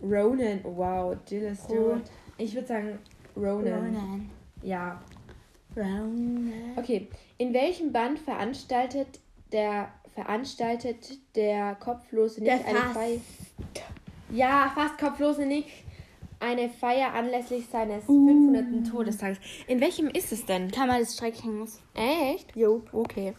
Ronan, 0.03 0.61
wow, 0.63 1.17
Gilles 1.27 1.67
du. 1.67 1.93
Rot. 1.93 2.03
Ich 2.37 2.55
würde 2.55 2.67
sagen 2.67 2.99
Ronan. 3.35 3.87
Ronan. 3.87 4.31
Ja. 4.63 5.01
Ronan. 5.75 6.53
Okay. 6.77 7.09
In 7.39 7.55
welchem 7.55 7.93
Band 7.93 8.19
veranstaltet 8.19 9.21
der 9.53 9.89
veranstaltet 10.15 11.19
der 11.35 11.77
kopflose 11.77 12.43
Nick 12.43 12.53
Der 12.53 12.67
eine 12.67 12.79
Fast. 12.79 12.95
Feier? 12.95 13.19
Ja, 14.33 14.73
fast 14.75 14.99
kopflose 14.99 15.47
Nick 15.47 15.67
eine 16.41 16.69
Feier 16.71 17.13
anlässlich 17.15 17.67
seines 17.71 18.09
Uh. 18.09 18.27
500. 18.27 18.91
Todestages. 18.91 19.39
In 19.69 19.81
welchem 19.81 20.09
ist 20.09 20.33
es 20.33 20.45
denn? 20.47 20.71
Kammer 20.71 20.99
des 20.99 21.17
Schreckhängens. 21.17 21.81
Echt? 21.95 22.57
Jo. 22.57 22.83
Okay. 22.93 23.35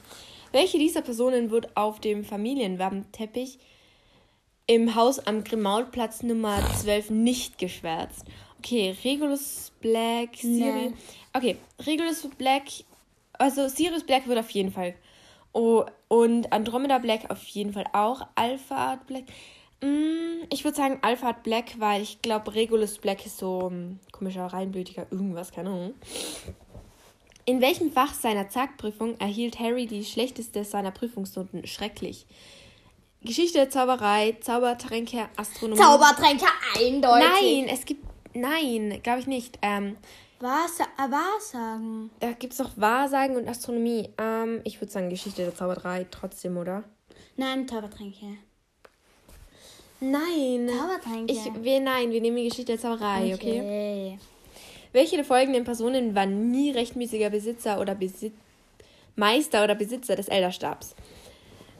Welche 0.52 0.78
dieser 0.78 1.02
Personen 1.02 1.50
wird 1.50 1.76
auf 1.76 2.00
dem 2.00 2.24
Familienwappenteppich 2.24 3.60
im 4.68 4.96
Haus 4.96 5.20
am 5.20 5.44
Grimaulplatz 5.44 6.24
Nummer 6.24 6.60
12 6.80 7.10
nicht 7.10 7.58
geschwärzt? 7.58 8.26
Okay, 8.60 8.96
Regulus 9.04 9.72
Black, 9.82 10.36
Sirius. 10.36 10.92
Nee. 10.92 10.94
Okay, 11.34 11.58
Regulus 11.80 12.28
Black, 12.38 12.64
also 13.34 13.68
Sirius 13.68 14.04
Black 14.04 14.28
wird 14.28 14.38
auf 14.38 14.50
jeden 14.52 14.72
Fall. 14.72 14.94
Oh, 15.54 15.84
und 16.08 16.54
Andromeda 16.54 17.00
Black 17.00 17.30
auf 17.30 17.44
jeden 17.48 17.74
Fall 17.74 17.86
auch. 17.94 18.28
Alpha 18.36 19.00
Black. 19.08 19.24
Mm, 19.82 20.46
ich 20.50 20.64
würde 20.64 20.78
sagen 20.78 21.00
Alpha 21.02 21.32
Black, 21.32 21.80
weil 21.80 22.02
ich 22.02 22.22
glaube, 22.22 22.54
Regulus 22.54 22.98
Black 22.98 23.26
ist 23.26 23.38
so 23.38 23.70
ein 23.70 24.00
komischer, 24.12 24.46
reinblütiger 24.46 25.08
irgendwas, 25.12 25.52
keine 25.52 25.70
Ahnung. 25.70 25.94
In 27.46 27.62
welchem 27.62 27.92
Fach 27.92 28.14
seiner 28.14 28.50
Zackprüfung 28.50 29.20
erhielt 29.20 29.60
Harry 29.60 29.88
die 29.88 30.06
schlechteste 30.06 30.64
seiner 30.64 30.92
Prüfungsnoten? 30.92 31.66
Schrecklich. 31.66 32.28
Geschichte 33.24 33.60
der 33.60 33.70
Zauberei, 33.70 34.38
Zaubertränke, 34.42 35.30
Astronomie. 35.36 35.82
Zaubertränke 35.82 36.46
eindeutig. 36.80 37.28
Nein, 37.42 37.68
es 37.70 37.86
gibt. 37.86 38.06
Nein, 38.34 39.00
glaube 39.04 39.20
ich 39.20 39.28
nicht. 39.28 39.60
Ähm, 39.62 39.98
Was? 40.40 40.80
äh, 40.80 40.84
Wahrsagen. 41.12 42.10
da 42.20 42.32
gibt 42.32 42.54
es 42.54 42.60
noch 42.60 42.72
Wahrsagen 42.78 43.36
und 43.36 43.48
Astronomie. 43.48 44.10
Ähm, 44.18 44.62
ich 44.64 44.80
würde 44.80 44.92
sagen 44.92 45.10
Geschichte 45.10 45.44
der 45.44 45.56
Zauberei 45.56 46.08
trotzdem, 46.10 46.58
oder? 46.58 46.84
Nein, 47.36 47.68
Zaubertränke. 47.68 48.38
Nein. 50.02 50.68
Zaubertränke. 50.68 51.32
Ich, 51.32 51.64
wir, 51.64 51.80
nein, 51.80 52.12
wir 52.12 52.20
nehmen 52.22 52.38
die 52.38 52.50
Geschichte 52.50 52.74
der 52.74 52.80
Zauberei, 52.80 53.34
okay? 53.34 53.60
okay. 53.62 54.20
Welche 54.92 55.16
der 55.16 55.24
folgenden 55.26 55.64
Personen 55.64 56.16
war 56.16 56.26
nie 56.26 56.72
rechtmäßiger 56.72 57.30
Besitzer 57.30 57.80
oder 57.80 57.96
Besit 57.96 58.34
Meister 59.16 59.64
oder 59.64 59.76
Besitzer 59.76 60.16
des 60.16 60.28
Elderstabs? 60.28 60.96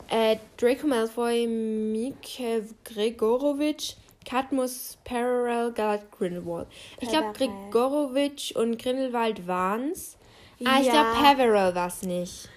Äh, 0.10 0.38
Draco 0.58 0.88
Malfoy, 0.88 1.48
Mikhail 1.48 2.68
Gregorowitsch, 2.84 3.96
Cadmus, 4.26 4.98
Parallel, 5.04 5.72
Gallard, 5.72 6.12
Grindelwald. 6.12 6.68
Ich 7.00 7.10
glaube. 7.10 7.34
Gregorowitsch 7.34 8.56
und 8.56 8.78
Grindelwald 8.82 9.48
waren's. 9.48 10.18
Ah, 10.64 10.80
ich 10.80 10.88
Ja. 10.88 11.12
glaube, 11.14 11.28
Peverell 11.28 11.76
war's 11.76 12.04
nicht. 12.04 12.50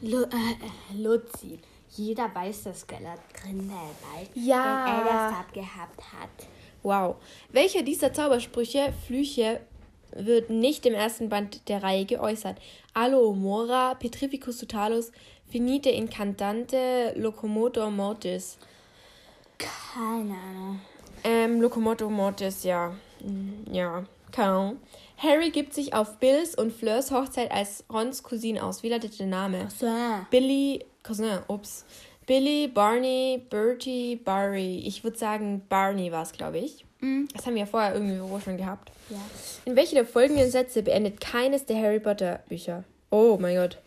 Lu 0.00 0.22
äh, 0.22 0.26
äh, 0.26 1.02
Luzi. 1.02 1.58
Jeder 1.96 2.34
weiß, 2.34 2.64
dass 2.64 2.86
Gellert 2.86 3.20
Grindelwald 3.34 4.30
Ja. 4.34 4.84
den 4.86 4.98
Elderstab 4.98 5.52
gehabt 5.52 6.00
hat. 6.12 6.48
Wow. 6.82 7.16
Welcher 7.50 7.82
dieser 7.82 8.12
Zaubersprüche, 8.12 8.92
Flüche, 9.06 9.60
wird 10.12 10.50
nicht 10.50 10.86
im 10.86 10.94
ersten 10.94 11.28
Band 11.28 11.68
der 11.68 11.82
Reihe 11.82 12.04
geäußert? 12.04 12.58
Alo 12.94 13.32
Mora, 13.32 13.94
Petrificus 13.94 14.58
Totalus, 14.58 15.10
Finite 15.50 15.90
Incantante, 15.90 17.12
Locomotor 17.16 17.90
Mortis. 17.90 18.58
Keine 19.58 20.34
Ahnung. 20.34 20.80
Ähm, 21.24 21.60
Locomotor 21.60 22.10
Mortis, 22.10 22.62
ja. 22.64 22.94
Ja, 23.70 24.04
keine 24.32 24.48
Ahnung. 24.50 24.76
Harry 25.18 25.50
gibt 25.50 25.72
sich 25.72 25.94
auf 25.94 26.18
Bills 26.18 26.54
und 26.54 26.72
Fleurs 26.72 27.10
Hochzeit 27.10 27.50
als 27.50 27.84
Rons 27.90 28.22
Cousin 28.22 28.58
aus. 28.58 28.82
Wie 28.82 28.90
lautet 28.90 29.18
der 29.18 29.26
Name? 29.26 29.68
So. 29.70 29.86
Billy, 30.30 30.84
Cousin, 31.06 31.38
ups. 31.48 31.84
Billy, 32.26 32.66
Barney, 32.66 33.40
Bertie, 33.48 34.16
Barry. 34.16 34.82
Ich 34.84 35.04
würde 35.04 35.16
sagen, 35.16 35.62
Barney 35.68 36.10
war 36.10 36.22
es, 36.22 36.32
glaube 36.32 36.58
ich. 36.58 36.84
Das 37.34 37.46
haben 37.46 37.54
wir 37.54 37.60
ja 37.60 37.66
vorher 37.66 37.94
irgendwie 37.94 38.18
schon 38.42 38.56
gehabt. 38.56 38.90
Ja. 39.10 39.20
In 39.64 39.76
welche 39.76 39.94
der 39.94 40.04
folgenden 40.04 40.50
Sätze 40.50 40.82
beendet 40.82 41.20
keines 41.20 41.66
der 41.66 41.76
Harry 41.76 42.00
Potter 42.00 42.40
Bücher? 42.48 42.82
Oh 43.10 43.38
mein 43.40 43.56
Gott. 43.56 43.78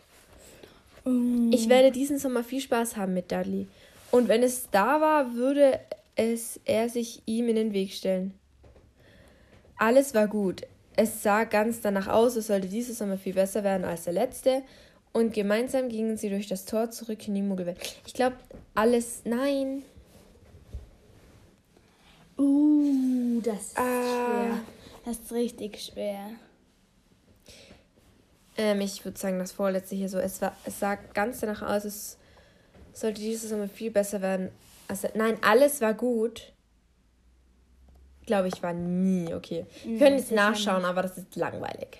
Ich 1.50 1.68
werde 1.68 1.90
diesen 1.90 2.18
Sommer 2.18 2.44
viel 2.44 2.60
Spaß 2.60 2.96
haben 2.96 3.12
mit 3.12 3.30
Dudley. 3.30 3.66
Und 4.10 4.28
wenn 4.28 4.42
es 4.42 4.70
da 4.70 5.00
war, 5.00 5.34
würde 5.34 5.80
es 6.16 6.60
er 6.64 6.88
sich 6.88 7.22
ihm 7.26 7.48
in 7.48 7.56
den 7.56 7.72
Weg 7.72 7.92
stellen. 7.92 8.34
Alles 9.76 10.14
war 10.14 10.28
gut. 10.28 10.62
Es 10.96 11.22
sah 11.22 11.44
ganz 11.44 11.80
danach 11.80 12.08
aus, 12.08 12.36
es 12.36 12.46
sollte 12.46 12.68
dieser 12.68 12.94
Sommer 12.94 13.18
viel 13.18 13.34
besser 13.34 13.64
werden 13.64 13.84
als 13.84 14.04
der 14.04 14.12
letzte. 14.12 14.62
Und 15.12 15.34
gemeinsam 15.34 15.88
gingen 15.88 16.16
sie 16.16 16.28
durch 16.30 16.46
das 16.46 16.64
Tor 16.66 16.90
zurück 16.90 17.26
in 17.26 17.34
die 17.34 17.42
Muggelwelt. 17.42 17.78
Ich 18.06 18.14
glaube, 18.14 18.36
alles. 18.74 19.22
Nein. 19.24 19.82
Uh, 22.38 23.40
das 23.42 23.58
ist 23.68 23.78
Ah. 23.78 23.82
schwer. 23.82 24.60
Das 25.04 25.18
ist 25.18 25.32
richtig 25.32 25.82
schwer. 25.82 26.30
Ähm, 28.56 28.80
ich 28.80 29.04
würde 29.04 29.18
sagen, 29.18 29.38
das 29.38 29.52
vorletzte 29.52 29.96
hier 29.96 30.08
so. 30.08 30.18
Es, 30.18 30.40
war, 30.40 30.54
es 30.64 30.78
sah 30.78 30.94
ganz 30.94 31.40
danach 31.40 31.62
aus, 31.62 31.84
es 31.84 32.18
sollte 32.92 33.20
dieses 33.20 33.50
Sommer 33.50 33.68
viel 33.68 33.90
besser 33.90 34.20
werden. 34.22 34.50
Also, 34.88 35.08
nein, 35.14 35.38
alles 35.42 35.80
war 35.80 35.94
gut. 35.94 36.52
Glaube 38.26 38.48
ich, 38.48 38.62
war 38.62 38.72
nie 38.74 39.32
okay. 39.34 39.66
Wir 39.84 39.98
können 39.98 40.18
jetzt 40.18 40.30
nachschauen, 40.30 40.84
aber 40.84 41.02
das 41.02 41.18
ist 41.18 41.34
langweilig. 41.36 41.98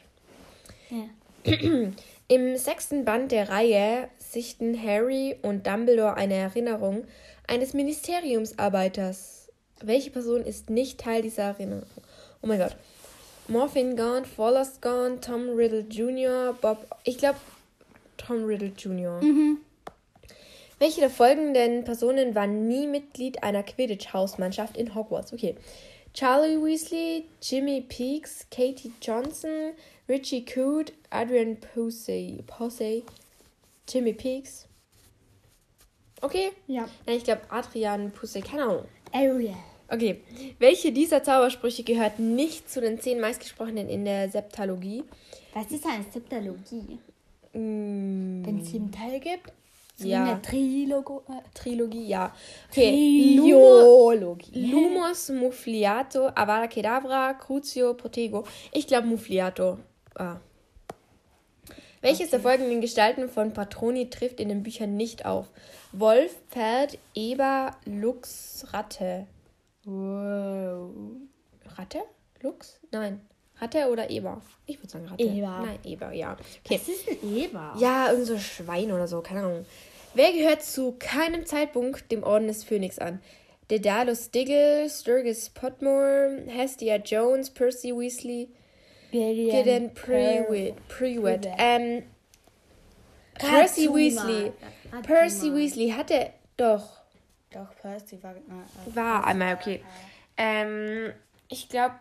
Ja. 0.90 1.04
Im 2.30 2.56
sechsten 2.56 3.04
Band 3.04 3.32
der 3.32 3.48
Reihe 3.48 4.08
sichten 4.20 4.80
Harry 4.80 5.34
und 5.42 5.66
Dumbledore 5.66 6.14
eine 6.14 6.34
Erinnerung 6.34 7.02
eines 7.48 7.74
Ministeriumsarbeiters. 7.74 9.48
Welche 9.82 10.12
Person 10.12 10.44
ist 10.44 10.70
nicht 10.70 11.00
Teil 11.00 11.22
dieser 11.22 11.42
Erinnerung? 11.42 11.82
Oh 12.40 12.46
mein 12.46 12.60
Gott. 12.60 12.76
Morphin 13.48 13.96
gone, 13.96 14.24
Fallast 14.24 14.80
gone, 14.80 15.20
Tom 15.20 15.48
Riddle 15.56 15.84
Jr., 15.90 16.56
Bob. 16.60 16.86
Ich 17.02 17.18
glaube, 17.18 17.40
Tom 18.16 18.44
Riddle 18.44 18.74
Jr. 18.78 19.20
Welche 20.78 21.00
der 21.00 21.10
folgenden 21.10 21.82
Personen 21.82 22.36
war 22.36 22.46
nie 22.46 22.86
Mitglied 22.86 23.42
einer 23.42 23.64
Quidditch-Hausmannschaft 23.64 24.76
in 24.76 24.94
Hogwarts? 24.94 25.32
Okay. 25.32 25.56
Charlie 26.12 26.62
Weasley, 26.62 27.24
Jimmy 27.42 27.80
Peaks, 27.80 28.46
Katie 28.50 28.92
Johnson, 29.00 29.72
Richie 30.10 30.44
Coote, 30.44 30.92
Adrian 31.10 31.56
Posey, 31.56 32.42
Posey, 32.44 33.04
Jimmy 33.88 34.12
Peaks. 34.12 34.66
Okay. 36.20 36.50
Ja. 36.66 36.88
Nein, 37.06 37.16
ich 37.16 37.22
glaube 37.22 37.42
Adrian 37.48 38.10
Posey, 38.10 38.42
keine 38.42 38.64
Ahnung. 38.64 38.84
Ariel. 39.12 39.54
Okay. 39.88 40.20
Welche 40.58 40.90
dieser 40.90 41.22
Zaubersprüche 41.22 41.84
gehört 41.84 42.18
nicht 42.18 42.68
zu 42.68 42.80
den 42.80 43.00
zehn 43.00 43.20
meistgesprochenen 43.20 43.88
in 43.88 44.04
der 44.04 44.28
Septalogie? 44.28 45.04
Was 45.54 45.70
ist 45.70 45.86
eine 45.86 46.04
Septalogie? 46.12 46.98
Mm, 47.52 48.44
Wenn 48.44 48.60
es 48.60 48.70
sieben 48.70 48.90
Teile 48.90 49.20
gibt? 49.20 49.52
So 49.96 50.08
Ja. 50.08 50.24
Eine 50.24 50.42
Trilogo 50.42 51.22
äh, 51.28 51.42
Trilogie, 51.54 52.08
ja. 52.08 52.34
Okay. 52.70 53.36
Triologie. 53.38 54.70
Lumos 54.72 55.28
Muffliato, 55.28 56.28
Avada 56.34 56.66
Kedavra, 56.66 57.34
Crucio, 57.34 57.94
Protego. 57.94 58.44
Ich 58.72 58.88
glaube 58.88 59.06
Muffliato. 59.06 59.78
Ah. 60.20 60.38
Welches 62.02 62.28
der 62.28 62.40
folgenden 62.40 62.82
Gestalten 62.82 63.30
von 63.30 63.54
Patroni 63.54 64.10
trifft 64.10 64.38
in 64.38 64.50
den 64.50 64.62
Büchern 64.62 64.94
nicht 64.94 65.24
auf? 65.24 65.46
Wolf, 65.92 66.36
Pferd, 66.50 66.98
Eber, 67.14 67.74
Luchs, 67.86 68.66
Ratte. 68.70 69.26
Wow. 69.84 70.90
Ratte? 71.76 72.00
Luchs? 72.42 72.80
Nein. 72.90 73.22
Ratte 73.56 73.90
oder 73.90 74.10
Eber? 74.10 74.42
Ich 74.66 74.78
würde 74.78 74.90
sagen 74.90 75.06
Ratte. 75.06 75.24
Eber. 75.24 75.62
Nein, 75.64 75.78
Eber, 75.84 76.12
ja. 76.12 76.36
Okay. 76.64 76.80
Was 76.80 76.88
ist 76.88 77.08
ein 77.08 77.36
Eber? 77.36 77.74
Ja, 77.78 78.10
irgend 78.10 78.26
so 78.26 78.38
Schwein 78.38 78.92
oder 78.92 79.08
so, 79.08 79.22
keine 79.22 79.40
Ahnung. 79.40 79.66
Wer 80.12 80.32
gehört 80.32 80.62
zu 80.62 80.96
keinem 80.98 81.46
Zeitpunkt 81.46 82.12
dem 82.12 82.24
Orden 82.24 82.46
des 82.46 82.62
Phönix 82.62 82.98
an? 82.98 83.22
Daedalus 83.68 84.30
Diggle, 84.30 84.90
Sturgis 84.90 85.48
Potmore, 85.48 86.42
Hestia 86.46 86.96
Jones, 86.96 87.48
Percy 87.48 87.94
Weasley, 87.96 88.50
Gideon, 89.10 89.50
Gideon 89.50 89.94
Prewitt. 89.94 90.88
Prewitt. 90.88 91.48
Ähm, 91.58 92.02
Percy. 93.34 93.88
Weasley. 93.88 94.52
Percy 95.02 95.54
Weasley 95.54 95.90
hatte 95.90 96.32
doch. 96.56 97.00
Doch, 97.50 97.74
Percy 97.80 98.22
war. 98.22 98.34
Na, 98.46 98.64
War 98.94 99.26
einmal, 99.26 99.54
okay. 99.54 99.82
Ähm, 100.36 101.12
ich 101.48 101.68
glaube, 101.68 101.96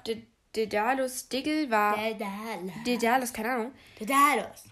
Daedalus 0.54 1.30
Diggle 1.30 1.70
war. 1.70 1.96
Daedalus. 1.96 2.72
Daedalus, 2.86 3.34
keine 3.34 3.52
Ahnung. 3.52 3.72
Daedalus. 4.00 4.66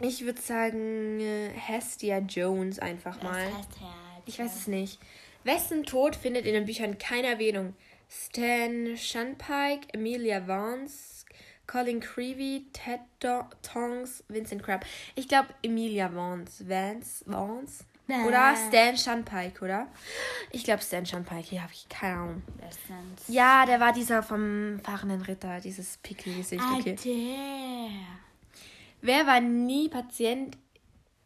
Ich 0.00 0.24
würde 0.24 0.40
sagen 0.40 1.20
äh, 1.20 1.50
Hestia 1.50 2.18
Jones 2.18 2.78
einfach 2.78 3.22
mal. 3.22 3.46
Ich 4.26 4.38
weiß 4.38 4.56
es 4.56 4.66
nicht. 4.66 4.98
Wessen 5.44 5.84
Tod 5.84 6.16
findet 6.16 6.46
in 6.46 6.54
den 6.54 6.64
Büchern 6.66 6.98
keine 6.98 7.28
Erwähnung? 7.28 7.74
Stan 8.08 8.96
Shunpike, 8.96 9.88
Emilia 9.92 10.46
Vance, 10.46 11.19
Colin 11.70 12.00
Creevy, 12.00 12.66
Ted 12.72 13.00
Do 13.20 13.44
Tongs, 13.62 14.24
Vincent 14.28 14.62
Crabbe. 14.62 14.84
Ich 15.14 15.28
glaube 15.28 15.48
Emilia 15.62 16.12
Vance. 16.12 16.68
Vance? 16.68 17.22
Vance? 17.26 17.84
Bäh. 18.08 18.24
Oder 18.26 18.56
Stan 18.56 18.96
Shunpike, 18.96 19.64
oder? 19.64 19.86
Ich 20.50 20.64
glaube 20.64 20.82
Stan 20.82 21.06
Shunpike. 21.06 21.48
Hier 21.48 21.62
habe 21.62 21.72
ich 21.72 21.88
keine 21.88 22.14
Ahnung. 22.18 22.42
Ja, 23.28 23.66
der 23.66 23.78
war 23.78 23.92
dieser 23.92 24.24
vom 24.24 24.80
fahrenden 24.82 25.22
Ritter, 25.22 25.60
dieses 25.60 25.98
Pickle-Gesicht. 25.98 26.60
Ah, 26.60 26.76
Okay. 26.78 26.96
der. 27.04 27.90
Wer 29.02 29.26
war 29.28 29.40
nie 29.40 29.88
Patient, 29.88 30.58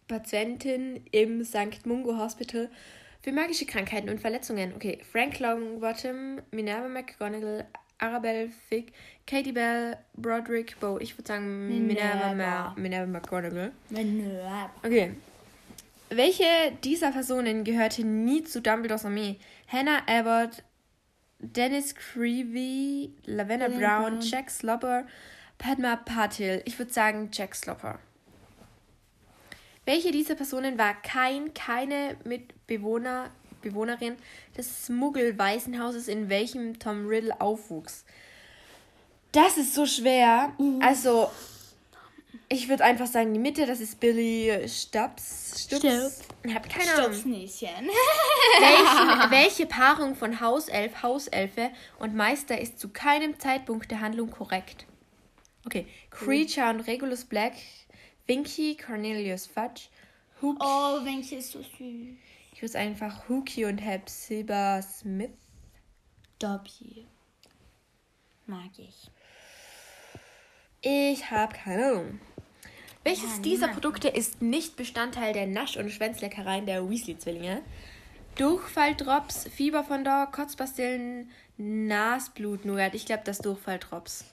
Patientin 0.09 1.07
im 1.11 1.43
St. 1.43 1.87
Mungo 1.87 2.19
Hospital 2.19 2.71
für 3.23 3.33
magische 3.33 3.65
Krankheiten 3.65 4.11
und 4.11 4.21
Verletzungen? 4.21 4.75
Okay, 4.75 5.01
Frank 5.11 5.39
Longbottom, 5.39 6.43
Minerva 6.51 6.89
McGonagall, 6.89 7.67
Arabelle 8.05 8.49
Fick, 8.69 8.93
Katie 9.27 9.53
Bell, 9.53 9.97
Broderick 10.15 10.79
Bow. 10.81 10.99
Ich 11.01 11.17
würde 11.17 11.29
sagen 11.29 11.69
Minerva, 11.87 12.31
Minerva. 12.31 12.75
Minerva 12.77 13.07
McGonagall. 13.07 13.73
Minerva. 13.91 14.71
Okay. 14.83 15.15
Welche 16.11 16.45
dieser 16.85 17.11
Personen 17.11 17.65
gehörte 17.65 18.05
nie 18.05 18.45
zu 18.45 18.61
Dumbledores 18.61 19.05
Armee? 19.05 19.39
Hannah 19.67 20.03
Abbott, 20.07 20.63
Dennis 21.39 21.95
Creevy, 21.95 23.13
Lavender 23.25 23.69
Lavender 23.69 23.87
Brown, 23.87 24.19
Brown. 24.19 24.21
Jack 24.21 24.51
Slopper, 24.51 25.07
Padma 25.59 25.97
Patil. 25.97 26.63
Ich 26.67 26.79
würde 26.79 26.93
sagen 26.93 27.31
Jack 27.33 27.55
Slopper. 27.55 27.99
Welche 29.87 30.13
dieser 30.13 30.35
Personen 30.35 30.79
war 30.79 30.95
kein, 31.03 31.53
keine 31.53 32.17
Mitbewohner, 32.25 33.31
Bewohnerin 33.65 34.17
des 34.57 34.89
Muggel-Waisenhauses, 34.89 36.07
in 36.09 36.29
welchem 36.29 36.79
Tom 36.79 37.07
Riddle 37.07 37.41
aufwuchs? 37.41 38.05
Das 39.33 39.57
ist 39.57 39.75
so 39.75 39.85
schwer. 39.85 40.53
Also, 40.81 41.29
ich 42.49 42.69
würde 42.69 42.85
einfach 42.85 43.07
sagen, 43.07 43.33
die 43.33 43.41
Mitte, 43.41 43.67
das 43.67 43.81
ist 43.81 43.99
Billy 43.99 44.69
Stubbs. 44.69 45.67
Stubbs. 45.67 46.21
Ich 46.45 46.55
habe 46.55 46.69
keine 46.69 46.93
Ahnung. 46.95 47.13
Stupsnieschen. 47.13 47.89
Welche, 48.61 49.31
welche 49.31 49.67
Paarung 49.67 50.15
von 50.15 50.41
Hauself, 50.41 51.03
Hauselfe 51.03 51.71
und 51.99 52.15
Meister 52.15 52.61
ist 52.61 52.79
zu 52.79 52.91
keinem 52.91 53.41
Zeitpunkt 53.41 53.91
der 53.91 54.01
Handlung 54.01 54.31
korrekt? 54.31 54.87
Okay. 55.67 55.87
Creature 56.11 56.71
und 56.71 56.81
Regulus 56.83 57.25
Black, 57.25 57.55
Winky, 58.27 58.77
Cornelius 58.77 59.47
Fudge, 59.47 59.89
Hook. 60.41 60.59
Oh, 60.61 61.05
welche 61.05 61.37
ist 61.37 61.53
so 61.53 61.61
süß. 61.61 62.17
Ich 62.55 62.63
würde 62.63 62.79
einfach 62.79 63.29
Hookie 63.29 63.65
und 63.65 63.79
Hepzibah 63.79 64.81
Smith. 64.81 65.33
Dobby. 66.39 67.05
Mag 68.47 68.71
ich. 68.79 69.11
Ich 70.81 71.33
habe 71.33 71.53
keine 71.53 71.85
Ahnung. 71.85 72.21
Welches 73.03 73.37
Ja, 73.37 73.43
dieser. 73.43 73.69
Produkte 73.69 74.07
ist 74.07 74.41
nicht 74.41 74.77
Bestandteil 74.77 75.33
der 75.33 75.49
Nasch- 75.49 75.77
und 75.77 75.91
Schwänzleckereien 75.91 76.65
der 76.65 76.89
Weasley-Zwillinge? 76.89 77.61
Durchfalldrops, 78.37 79.49
Fieberfondor, 79.49 80.31
Kotzbastillen, 80.31 81.31
Nasblut-Nougat. 81.57 82.95
Ich 82.95 83.05
glaube, 83.05 83.23
das 83.25 83.39
Durchfalldrops. 83.39 84.27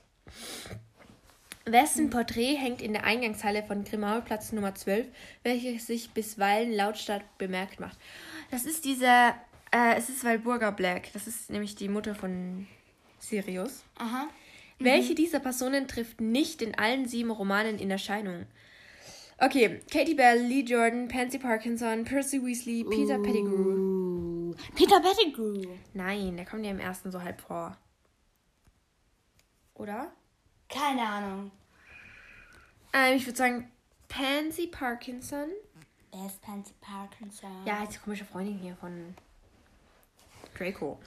Wessen 1.66 2.10
Porträt 2.10 2.56
hängt 2.56 2.82
in 2.82 2.94
der 2.94 3.04
Eingangshalle 3.04 3.64
von 3.64 3.84
Grimaulplatz 3.84 4.52
Nummer 4.52 4.74
12, 4.74 5.08
welches 5.44 5.88
sich 5.88 6.12
bisweilen 6.12 6.74
lautstark 6.74 7.24
bemerkt 7.38 7.80
macht? 7.80 7.98
Das 8.50 8.66
ist 8.66 8.84
dieser, 8.84 9.36
äh, 9.72 9.96
es 9.96 10.10
ist 10.10 10.24
Walburga 10.24 10.72
Black. 10.72 11.14
Das 11.14 11.28
ist 11.28 11.50
nämlich 11.50 11.76
die 11.76 11.88
Mutter 11.88 12.16
von 12.16 12.68
Sirius. 13.20 13.84
Aha. 13.96 14.28
Welche 14.80 15.14
dieser 15.14 15.40
Personen 15.40 15.88
trifft 15.88 16.20
nicht 16.20 16.64
in 16.64 16.76
allen 16.76 17.08
sieben 17.08 17.30
Romanen 17.30 17.78
in 17.78 17.92
Erscheinung? 17.92 18.48
Okay, 19.38 19.80
Katie 19.92 20.16
Bell, 20.16 20.42
Lee 20.42 20.64
Jordan, 20.64 21.08
Pansy 21.08 21.38
Parkinson, 21.38 22.04
Percy 22.04 22.44
Weasley, 22.44 22.84
Peter 22.84 23.20
Pettigrew. 23.20 24.52
Uh, 24.52 24.56
Peter 24.76 25.00
Pettigrew. 25.00 25.64
Nein, 25.94 26.36
der 26.38 26.46
kommt 26.46 26.66
ja 26.66 26.72
im 26.72 26.80
ersten 26.80 27.12
so 27.12 27.22
halb 27.22 27.42
vor. 27.42 27.78
Oder? 29.76 30.12
Keine 30.74 31.02
Ahnung. 31.02 31.52
Ähm, 32.94 33.18
ich 33.18 33.26
würde 33.26 33.38
sagen 33.38 33.72
Pansy 34.08 34.68
Parkinson. 34.68 35.50
Wer 36.12 36.26
ist 36.26 36.42
Pansy 36.42 36.74
Parkinson? 36.82 37.66
Ja, 37.66 37.86
die 37.86 37.98
komische 37.98 38.26
Freundin 38.26 38.58
hier 38.58 38.76
von 38.76 39.16
Draco. 40.58 41.00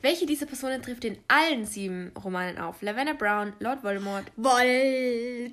Welche 0.00 0.26
dieser 0.26 0.46
Personen 0.46 0.82
trifft 0.82 1.04
in 1.04 1.18
allen 1.28 1.64
sieben 1.64 2.12
Romanen 2.22 2.58
auf? 2.58 2.82
Lavender 2.82 3.14
Brown, 3.14 3.54
Lord 3.58 3.82
Voldemort, 3.82 4.30
Voldemort. 4.36 5.50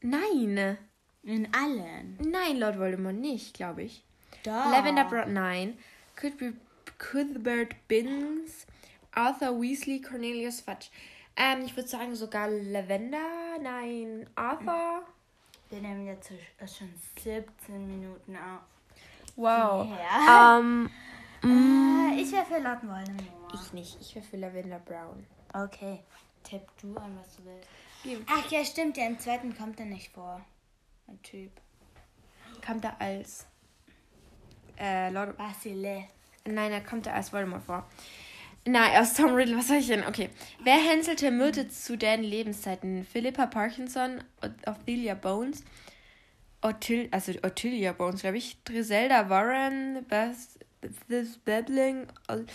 Nein. 0.00 0.78
In 1.24 1.48
allen. 1.54 2.18
Nein, 2.20 2.58
Lord 2.58 2.78
Voldemort 2.78 3.14
nicht, 3.14 3.54
glaube 3.54 3.82
ich. 3.82 4.02
Doch. 4.42 4.70
Lavender 4.70 5.04
Brown, 5.04 5.32
nein. 5.32 5.78
Cuthbert, 6.16 6.54
Cuthbert 6.98 7.76
Binns, 7.86 8.66
Arthur 9.12 9.60
Weasley, 9.60 10.00
Cornelius 10.00 10.60
Fudge. 10.60 10.88
Ähm, 11.36 11.62
ich 11.64 11.74
würde 11.76 11.88
sagen 11.88 12.14
sogar 12.14 12.48
Lavender, 12.48 13.18
nein. 13.60 14.28
Arthur. 14.34 15.02
Wir 15.70 15.80
nehmen 15.80 16.06
jetzt 16.06 16.30
schon 16.76 16.92
17 17.22 17.86
Minuten 17.86 18.36
auf. 18.36 18.60
Wow. 19.36 19.88
Ja. 19.88 20.58
Ähm, 20.58 20.90
Äh, 21.44 22.20
ich 22.20 22.30
wäre 22.30 22.44
für 22.44 22.60
Lord 22.60 22.82
Voldemort. 22.82 23.52
ich 23.52 23.72
nicht. 23.72 24.00
Ich 24.00 24.14
wäre 24.14 24.24
für 24.24 24.36
Lavender 24.36 24.78
Brown. 24.78 25.26
Okay. 25.52 26.00
Tipp 26.44 26.62
du 26.80 26.96
an, 26.96 27.18
was 27.18 27.36
du 27.36 27.44
willst. 27.44 27.68
Gib. 28.04 28.24
Ach 28.30 28.48
ja, 28.50 28.64
stimmt. 28.64 28.96
Ja, 28.96 29.06
im 29.06 29.18
zweiten 29.18 29.56
kommt 29.56 29.80
er 29.80 29.86
nicht 29.86 30.12
vor. 30.12 30.40
Ein 31.08 31.20
Typ. 31.22 31.50
Kam 32.60 32.80
da 32.80 32.94
als 33.00 33.46
äh, 34.78 35.10
Lord. 35.10 35.36
Basile. 35.36 36.04
Nein, 36.44 36.70
er 36.72 36.80
kommt 36.80 37.06
da 37.06 37.12
als 37.12 37.32
Voldemort 37.32 37.64
vor. 37.64 37.88
Nein, 38.64 38.96
aus 39.00 39.14
Tom 39.14 39.34
Riddle, 39.34 39.56
was 39.56 39.68
soll 39.68 39.78
ich 39.78 39.88
denn? 39.88 40.04
Okay. 40.06 40.30
Wer 40.62 40.76
hänselte 40.76 41.30
Myrte 41.32 41.68
zu 41.68 41.96
deren 41.98 42.22
Lebenszeiten? 42.22 43.04
Philippa 43.04 43.46
Parkinson, 43.46 44.22
Ophelia 44.66 45.14
Bones, 45.14 45.64
Otil, 46.62 47.08
also 47.10 47.32
Ottilia 47.42 47.92
Bones, 47.92 48.20
glaube 48.22 48.36
ich, 48.38 48.62
Driselda 48.62 49.28
Warren, 49.28 50.04
Beth, 50.08 50.36
Ol- 52.28 52.46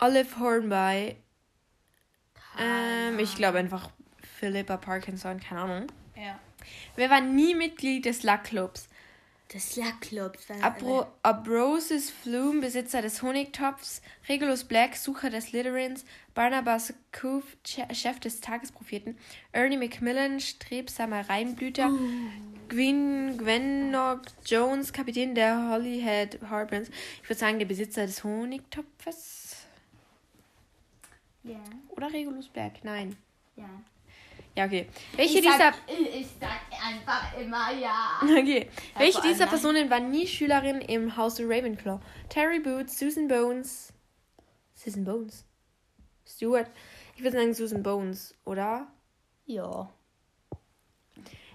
Olive 0.00 0.38
Hornby. 0.38 1.16
Ähm, 2.58 3.18
ich 3.18 3.34
glaube 3.36 3.58
einfach 3.58 3.90
Philippa 4.38 4.76
Parkinson, 4.76 5.40
keine 5.40 5.60
Ahnung. 5.62 5.86
Ja. 6.14 6.38
Wer 6.96 7.08
war 7.08 7.22
nie 7.22 7.54
Mitglied 7.54 8.04
des 8.04 8.22
Luck 8.22 8.44
Clubs? 8.44 8.88
Des 9.52 9.76
Lackclubs. 9.76 10.46
Abro 10.60 11.06
Abrosis 11.22 12.10
Flume, 12.10 12.60
Besitzer 12.60 13.00
des 13.00 13.22
Honigtopfs, 13.22 14.02
Regulus 14.28 14.64
Black, 14.64 14.94
Sucher 14.94 15.30
des 15.30 15.46
Slytherins, 15.46 16.04
Barnabas 16.34 16.92
Coof, 17.18 17.44
Che- 17.64 17.86
Chef 17.94 18.20
des 18.20 18.40
Tagespropheten, 18.42 19.16
Ernie 19.52 19.78
Macmillan, 19.78 20.38
strebsamer 20.38 21.26
Reinblüter, 21.30 21.90
Gwyn, 22.68 23.38
Gwennock 23.38 24.20
Jones, 24.44 24.92
Kapitän 24.92 25.34
der 25.34 25.70
Holyhead 25.70 26.38
Harpins. 26.50 26.90
Ich 27.22 27.28
würde 27.30 27.40
sagen, 27.40 27.58
der 27.58 27.66
Besitzer 27.66 28.04
des 28.06 28.22
Honigtopfes. 28.22 29.56
Ja. 31.44 31.56
Oder 31.88 32.12
Regulus 32.12 32.48
Black? 32.48 32.84
Nein. 32.84 33.16
Ja. 33.56 33.70
Ja, 34.58 34.64
okay. 34.64 34.88
Welche 35.14 35.38
ich 35.38 35.44
dieser. 35.44 35.56
Sag, 35.56 35.74
ich 35.88 36.26
sag 36.40 36.60
einfach 36.84 37.38
immer 37.38 37.70
ja. 37.80 38.18
Okay. 38.24 38.68
Welche 38.96 39.12
vor 39.12 39.22
allem 39.22 39.32
dieser 39.32 39.44
nein. 39.44 39.48
Personen 39.50 39.88
war 39.88 40.00
nie 40.00 40.26
Schülerin 40.26 40.80
im 40.80 41.16
Hause 41.16 41.44
Ravenclaw? 41.44 42.00
Terry 42.28 42.58
Boots, 42.58 42.98
Susan 42.98 43.28
Bones. 43.28 43.92
Susan 44.74 45.04
Bones? 45.04 45.44
Stuart. 46.26 46.66
Ich 47.14 47.22
würde 47.22 47.36
sagen 47.36 47.54
Susan 47.54 47.84
Bones, 47.84 48.34
oder? 48.44 48.88
Ja. 49.46 49.90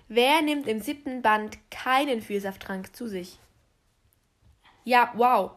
Wer 0.07 0.41
nimmt 0.41 0.69
im 0.69 0.79
siebten 0.79 1.21
Band 1.21 1.57
keinen 1.69 2.21
Vielsafttrank 2.21 2.95
zu 2.95 3.09
sich? 3.09 3.37
Ja, 4.85 5.11
wow. 5.17 5.51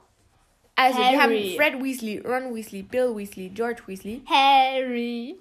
Also, 0.74 0.98
wir 0.98 1.06
haben 1.06 1.30
Harry. 1.30 1.54
Fred 1.56 1.80
Weasley, 1.80 2.18
Ron 2.18 2.52
Weasley, 2.52 2.82
Bill 2.82 3.16
Weasley, 3.16 3.50
George 3.50 3.82
Weasley. 3.87 4.22
Harry. 4.26 5.37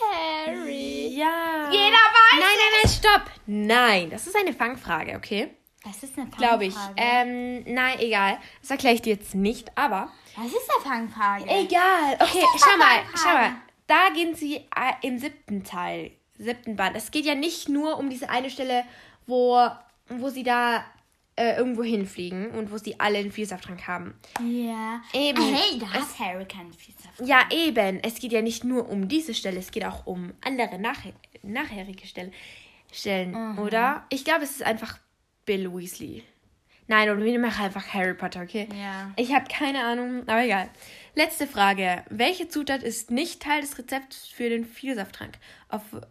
Harry. 0.00 1.08
Ja. 1.08 1.68
Jeder 1.70 1.96
weiß 1.96 2.38
Nein, 2.38 2.40
nein, 2.40 2.82
nein, 2.82 2.92
stopp. 2.92 3.30
Nein, 3.46 4.10
das 4.10 4.26
ist 4.26 4.36
eine 4.36 4.52
Fangfrage, 4.52 5.16
okay? 5.16 5.50
Was 5.84 6.02
ist 6.02 6.16
eine 6.18 6.26
Fangfrage? 6.26 6.36
Glaube 6.36 6.64
ich. 6.66 6.74
Ähm, 6.96 7.64
nein, 7.66 7.98
egal. 8.00 8.38
Das 8.60 8.70
erkläre 8.70 8.94
ich 8.94 9.02
dir 9.02 9.14
jetzt 9.14 9.34
nicht, 9.34 9.76
aber. 9.76 10.10
Was 10.36 10.46
ist 10.46 10.70
eine 10.76 10.94
Fangfrage? 11.08 11.44
Egal. 11.44 12.14
Okay, 12.20 12.44
das 12.52 12.62
schau 12.62 12.76
mal, 12.78 13.00
schau 13.14 13.32
mal. 13.32 13.52
Da 13.86 14.08
gehen 14.14 14.34
sie 14.34 14.56
äh, 14.56 14.92
im 15.02 15.18
siebten 15.18 15.64
Teil. 15.64 16.12
siebten 16.38 16.76
Band. 16.76 16.96
Es 16.96 17.10
geht 17.10 17.24
ja 17.24 17.34
nicht 17.34 17.68
nur 17.68 17.98
um 17.98 18.08
diese 18.10 18.28
eine 18.30 18.50
Stelle, 18.50 18.84
wo, 19.26 19.58
wo 20.08 20.28
sie 20.28 20.42
da 20.42 20.84
äh, 21.40 21.56
irgendwo 21.56 21.82
hinfliegen 21.82 22.50
und 22.50 22.70
wo 22.70 22.76
sie 22.76 23.00
alle 23.00 23.16
einen 23.16 23.32
Vielsafttrank 23.32 23.86
haben. 23.88 24.14
Ja. 24.40 25.00
Eben. 25.14 25.42
Hey, 25.42 25.78
da 25.78 25.90
hat 25.90 26.18
Harry 26.18 26.44
keinen 26.44 26.72
Vielsafttrank. 26.74 27.26
Ja, 27.26 27.48
eben. 27.50 27.98
Es 28.02 28.20
geht 28.20 28.32
ja 28.32 28.42
nicht 28.42 28.62
nur 28.62 28.90
um 28.90 29.08
diese 29.08 29.32
Stelle, 29.32 29.58
es 29.58 29.70
geht 29.70 29.86
auch 29.86 30.06
um 30.06 30.34
andere 30.42 30.78
nach 30.78 30.98
nachherige 31.42 32.06
Stellen, 32.06 32.32
Stellen 32.92 33.58
oder? 33.58 34.04
Ich 34.10 34.24
glaube, 34.24 34.44
es 34.44 34.50
ist 34.50 34.62
einfach 34.62 34.98
Bill 35.46 35.72
Weasley. 35.72 36.24
Nein, 36.90 37.08
oder 37.08 37.22
wir 37.24 37.38
machen 37.38 37.64
einfach 37.66 37.86
Harry 37.94 38.14
Potter, 38.14 38.42
okay? 38.42 38.68
Ja. 38.76 39.12
Ich 39.14 39.32
habe 39.32 39.44
keine 39.48 39.84
Ahnung, 39.84 40.22
aber 40.26 40.42
egal. 40.42 40.68
Letzte 41.14 41.46
Frage. 41.46 42.02
Welche 42.10 42.48
Zutat 42.48 42.82
ist 42.82 43.12
nicht 43.12 43.40
Teil 43.40 43.60
des 43.60 43.78
Rezepts 43.78 44.26
für 44.26 44.48
den 44.48 44.64
Vielsafttrank? 44.64 45.34
Apho- 45.70 46.04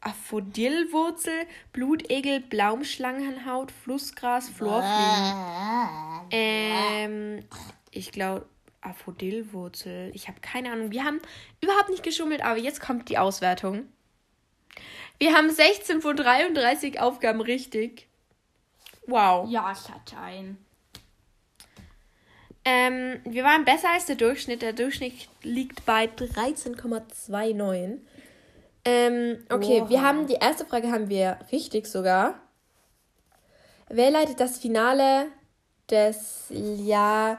Aphodilwurzel, 0.00 1.46
Blutegel, 1.72 2.40
Blaumschlangenhaut, 2.40 3.70
Flussgras, 3.70 4.48
Florfliegen. 4.48 6.26
Ähm, 6.32 7.44
ich 7.92 8.10
glaube 8.10 8.46
Aphodilwurzel. 8.80 10.10
Ich 10.14 10.26
habe 10.26 10.40
keine 10.40 10.72
Ahnung. 10.72 10.90
Wir 10.90 11.04
haben 11.04 11.20
überhaupt 11.60 11.90
nicht 11.90 12.02
geschummelt, 12.02 12.42
aber 12.42 12.58
jetzt 12.58 12.80
kommt 12.80 13.08
die 13.08 13.18
Auswertung. 13.18 13.84
Wir 15.18 15.32
haben 15.34 15.48
16 15.48 16.00
von 16.02 16.16
33 16.16 17.00
Aufgaben 17.00 17.40
richtig. 17.40 18.08
Wow. 19.06 19.48
Ja, 19.48 19.72
ich 19.72 19.88
hatte 19.88 20.18
einen. 20.18 20.64
Ähm, 22.64 23.20
wir 23.24 23.44
waren 23.44 23.64
besser 23.64 23.90
als 23.90 24.06
der 24.06 24.16
Durchschnitt. 24.16 24.62
Der 24.62 24.72
Durchschnitt 24.72 25.28
liegt 25.42 25.86
bei 25.86 26.06
13,29. 26.06 27.98
Ähm, 28.84 29.44
okay, 29.50 29.82
Oha. 29.82 29.88
wir 29.88 30.02
haben 30.02 30.26
die 30.26 30.34
erste 30.34 30.64
Frage 30.64 30.90
haben 30.90 31.08
wir 31.08 31.38
richtig 31.52 31.86
sogar. 31.86 32.34
Wer 33.88 34.10
leitet 34.10 34.40
das 34.40 34.58
Finale 34.58 35.26
des 35.90 36.46
ja 36.50 37.38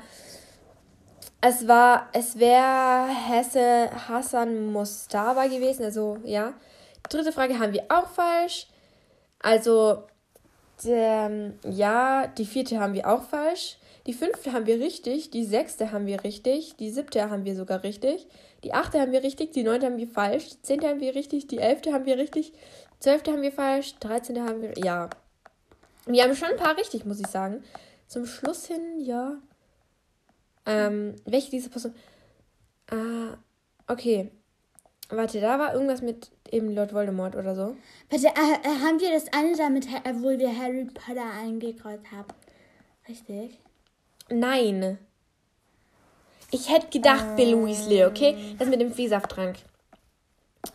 es 1.41 1.67
war 1.67 2.09
es 2.13 2.39
wäre 2.39 3.07
Hesse 3.07 3.89
Hassan 4.07 4.71
Mustafa 4.71 5.47
gewesen, 5.47 5.83
also 5.83 6.17
ja. 6.23 6.53
Die 7.05 7.09
dritte 7.09 7.31
Frage 7.31 7.57
haben 7.59 7.73
wir 7.73 7.85
auch 7.89 8.07
falsch. 8.07 8.67
Also 9.39 10.03
ähm, 10.85 11.53
ja, 11.63 12.27
die 12.27 12.45
vierte 12.45 12.79
haben 12.79 12.93
wir 12.93 13.07
auch 13.07 13.23
falsch. 13.23 13.77
Die 14.05 14.13
fünfte 14.13 14.53
haben 14.53 14.65
wir 14.65 14.79
richtig. 14.79 15.31
Die 15.31 15.43
sechste 15.43 15.91
haben 15.91 16.05
wir 16.05 16.23
richtig. 16.23 16.75
Die 16.77 16.89
siebte 16.89 17.29
haben 17.29 17.45
wir 17.45 17.55
sogar 17.55 17.83
richtig. 17.83 18.27
Die 18.63 18.73
achte 18.73 18.99
haben 18.99 19.11
wir 19.11 19.23
richtig. 19.23 19.51
Die 19.51 19.63
neunte 19.63 19.85
haben 19.85 19.97
wir 19.97 20.07
falsch. 20.07 20.49
Die 20.49 20.61
zehnte 20.61 20.87
haben 20.87 21.01
wir 21.01 21.13
richtig. 21.15 21.47
Die 21.47 21.57
elfte 21.57 21.91
haben 21.93 22.05
wir 22.05 22.17
richtig. 22.17 22.53
Zwölfte 22.99 23.31
haben 23.31 23.41
wir 23.41 23.51
falsch. 23.51 23.95
Dreizehnte 23.99 24.43
haben 24.43 24.61
wir. 24.61 24.73
Ja. 24.77 25.09
Wir 26.05 26.23
haben 26.23 26.35
schon 26.35 26.49
ein 26.49 26.57
paar 26.57 26.77
richtig, 26.77 27.05
muss 27.05 27.19
ich 27.19 27.27
sagen. 27.27 27.63
Zum 28.07 28.25
Schluss 28.25 28.65
hin, 28.65 28.99
ja. 28.99 29.37
Ähm, 30.65 31.15
welche 31.25 31.51
dieser 31.51 31.69
Person. 31.69 31.93
Ah, 32.89 33.37
okay. 33.87 34.31
Warte, 35.09 35.39
da 35.39 35.57
war 35.57 35.73
irgendwas 35.73 36.01
mit 36.01 36.31
eben 36.51 36.75
Lord 36.75 36.93
Voldemort 36.93 37.35
oder 37.35 37.55
so. 37.55 37.77
Warte, 38.09 38.27
äh, 38.27 38.67
äh, 38.67 38.79
haben 38.81 38.99
wir 38.99 39.11
das 39.11 39.31
eine 39.31 39.55
damit, 39.55 39.87
äh, 39.87 40.13
wo 40.15 40.29
wir 40.29 40.57
Harry 40.57 40.85
Potter 40.85 41.31
eingekreuzt 41.41 42.11
haben? 42.11 42.27
Richtig? 43.07 43.59
Nein. 44.29 44.97
Ich 46.51 46.69
hätte 46.69 46.87
gedacht, 46.87 47.35
Bill 47.35 47.65
Weasley, 47.65 48.05
okay? 48.05 48.55
Das 48.57 48.67
mit 48.67 48.81
dem 48.81 48.93
Viehsafttrank. 48.93 49.57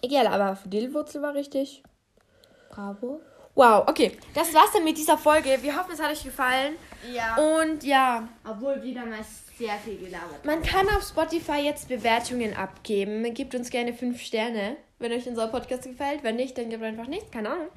Egal, 0.01 0.27
aber 0.27 0.59
Dillwurzel 0.65 1.23
war 1.23 1.35
richtig. 1.35 1.83
Bravo. 2.71 3.21
Wow, 3.55 3.87
okay. 3.87 4.17
Das 4.35 4.53
war's 4.55 4.73
dann 4.73 4.85
mit 4.85 4.97
dieser 4.97 5.19
Folge. 5.19 5.59
Wir 5.61 5.77
hoffen, 5.77 5.93
es 5.93 6.01
hat 6.01 6.11
euch 6.11 6.25
gefallen. 6.25 6.77
Ja. 7.13 7.37
Und 7.37 7.85
ja, 7.85 8.29
Obwohl 8.49 8.83
wieder 8.83 9.05
mal 9.05 9.21
sehr 9.63 9.79
viel 9.79 9.99
gelabert. 9.99 10.45
man 10.45 10.63
kann 10.63 10.89
auf 10.89 11.03
Spotify 11.03 11.61
jetzt 11.65 11.89
Bewertungen 11.89 12.55
abgeben. 12.55 13.23
Gebt 13.35 13.55
uns 13.55 13.71
gerne 13.71 13.95
5 13.95 14.21
Sterne, 14.21 14.77
wenn 14.99 15.13
euch 15.13 15.27
unser 15.29 15.49
Podcast 15.49 15.85
gefällt. 15.85 16.23
Wenn 16.23 16.37
nicht, 16.37 16.59
dann 16.59 16.69
gebt 16.69 16.83
einfach 16.83 17.07
nichts. 17.07 17.31
Keine 17.31 17.51
Ahnung. 17.51 17.69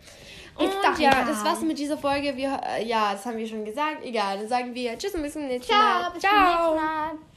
Und 0.57 0.73
doch 0.83 0.99
ja, 0.99 1.09
egal. 1.11 1.25
das 1.27 1.43
war's 1.43 1.61
mit 1.61 1.77
dieser 1.77 1.97
Folge. 1.97 2.35
Wir, 2.37 2.59
äh, 2.77 2.85
ja, 2.85 3.11
das 3.13 3.25
haben 3.25 3.37
wir 3.37 3.47
schon 3.47 3.65
gesagt. 3.65 4.03
Egal, 4.03 4.39
dann 4.39 4.47
sagen 4.47 4.73
wir 4.73 4.97
Tschüss 4.97 5.13
und 5.13 5.21
bis 5.21 5.33
zum 5.33 5.47
nächsten 5.47 5.71
Ciao, 5.71 6.01
Mal. 6.01 6.11
bis 6.11 6.21
zum 6.21 6.31
nächsten 6.31 6.75
Mal. 6.75 7.34